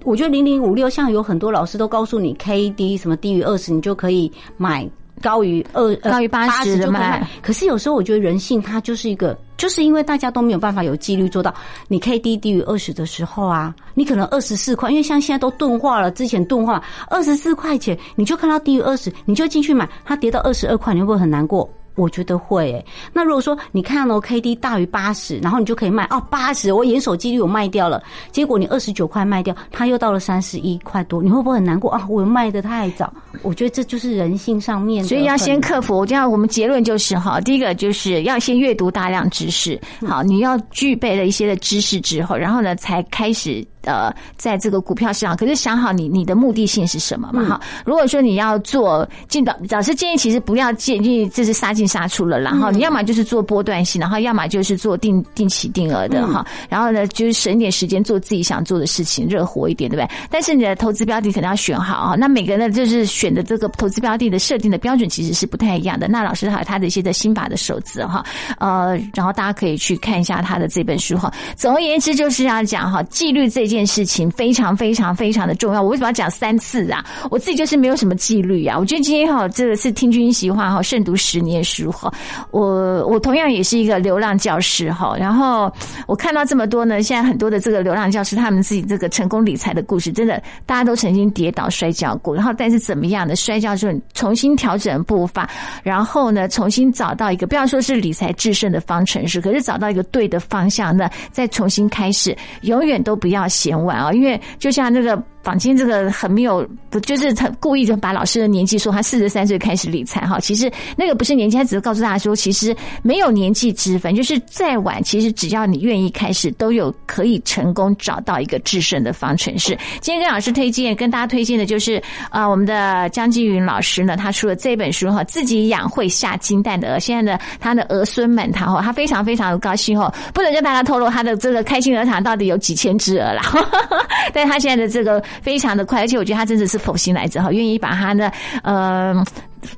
[0.03, 4.89] 我觉得零零五六像有很多老师都告诉你 K D 什么低于二十，你就可以买
[5.21, 7.27] 高于二高于八十的买。
[7.41, 9.37] 可是有时候我觉得人性它就是一个。
[9.57, 11.51] 就是因为大家都没有办法有纪律做到，
[11.87, 21.67] 你 K D 低于二十的时候啊，你可能二十四块，因为像现在都钝化了，之前钝化二十四块钱，你就看到低于二十，你就进去买，它跌到二十二块，你会不会很难过？
[21.97, 22.85] 我觉得会诶。
[23.11, 32.05] 那如果说你看了 K D 大于八十，然后你就可以卖哦，八十我严守纪律我卖掉了，结果你二十九块卖掉，它又到了三十一块多，你会不会很难过啊？
[32.07, 36.05] 我卖的太早，我觉得这就是人性上面，所以要先克服。
[36.05, 43.65] 这样我们结论就是哈，第一个就是要先阅读大量知识，好，你要具备了一些的知识之后，然后呢才开始。
[43.83, 47.45] 呃，在这个股票市场，可是想好你你的目的性是什么嘛？
[47.45, 60.15] 哈，如果说你要做进导，老师建议其实不要建议这是杀进杀出了，然后你要么就是做波段性，然后要么就是做定定期定额的哈，然后呢就是省点时间做自己想做的事情，热火一点，对不对？
[60.29, 62.15] 但是你的投资标的可能要选好啊。
[62.15, 66.09] 那每个人就是选的这个投资标的的设定的标准其实是不太一样的。
[66.09, 68.21] 那老师还有他的一些的心法的守则哈，
[68.59, 71.31] 呃，然后大家可以去看一下他的这本书哈。
[71.55, 73.76] 总而言之就是要讲哈，纪律这件。
[73.77, 75.81] 件事情非常非常非常的重要。
[75.81, 77.05] 我为什么要讲三次啊？
[77.29, 78.75] 我自己就是没有什么纪律啊。
[78.77, 82.11] 我觉得今天哈，这个是听君席话哈，慎读十年书哈。
[82.49, 85.15] 我我同样也是一个流浪教师哈。
[85.17, 85.71] 然后
[86.07, 92.35] 我看到这么多呢，现在很多的这个流浪教师，他们自己这个成功理财的故事，真的大家都曾经跌倒摔跤过。
[92.35, 95.47] 然后但是怎么样的摔跤之后重新调整步伐，
[95.83, 103.47] 然后呢重新找到一个不要说是理财制胜的方程式，可是找到一个对的方向，那再重新开始，永远都不要。
[103.57, 105.21] 嫌晚啊，因为就像那个。
[105.47, 119.69] 坊间这个很没有，不就是他故意就把老师的年纪说他四十三岁开始理财哈，其实那个不是年纪，他只是告诉大家说，其实没有年纪之分，就是再晚，其实只要你愿意开始，都有可以成功找到一个制胜的方程式。
[120.01, 133.43] 今天跟老师推荐，跟大家推荐的就是啊，我们的江继云老师呢，他出了这本书哈，自己养会下金蛋的鹅，现在呢，他的儿孙们他哈，他非常非常的高兴哦，不能跟大家透露他的这个开心鹅场到底有几千只鹅啦，
[134.33, 135.23] 但他现在的这个。
[135.41, 138.31] 非常的快，而且我觉得他真的是佛心来着哈，愿意把他的
[138.63, 139.23] 呃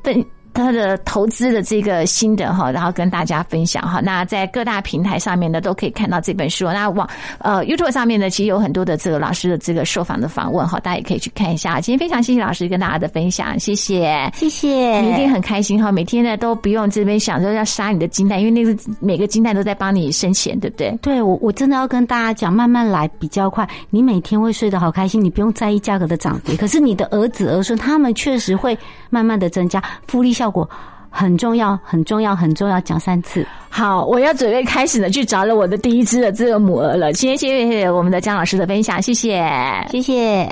[0.04, 0.26] 分。
[0.60, 4.02] 他的投资的这个心得哈，然后跟大家分享哈。
[4.02, 6.66] 那在各大平台上面呢，都可以看到这本书。
[6.66, 11.80] 那网呃 YouTube 上面呢，其实有很多的这个老师的这个受访的访问哈，大家也可以去看一下。
[11.80, 15.00] 今天非常谢谢老师跟大家的分享，谢谢，谢谢。
[15.00, 20.98] 你一定很开心哈，每天呢都不用这边想着要杀你的金蛋，因为那个每个金蛋都在帮你生钱，对不对？
[21.02, 23.68] 对，我我真的要跟大家讲，慢慢来比较快。
[23.90, 26.56] 你每天会睡得好开心，你不用在意价格的涨跌。
[26.58, 28.78] 可是你的儿子儿孙他们确实会
[29.10, 30.68] 慢慢的增加复利效果。
[31.12, 33.46] 很重要，很重要，很重要，讲三次。
[33.70, 37.12] 好，我要准备开始呢，去找了我的第一只的这个母鹅了。
[37.14, 39.44] 今天谢谢我们的姜老师的分享，谢谢，
[39.92, 40.50] 谢谢。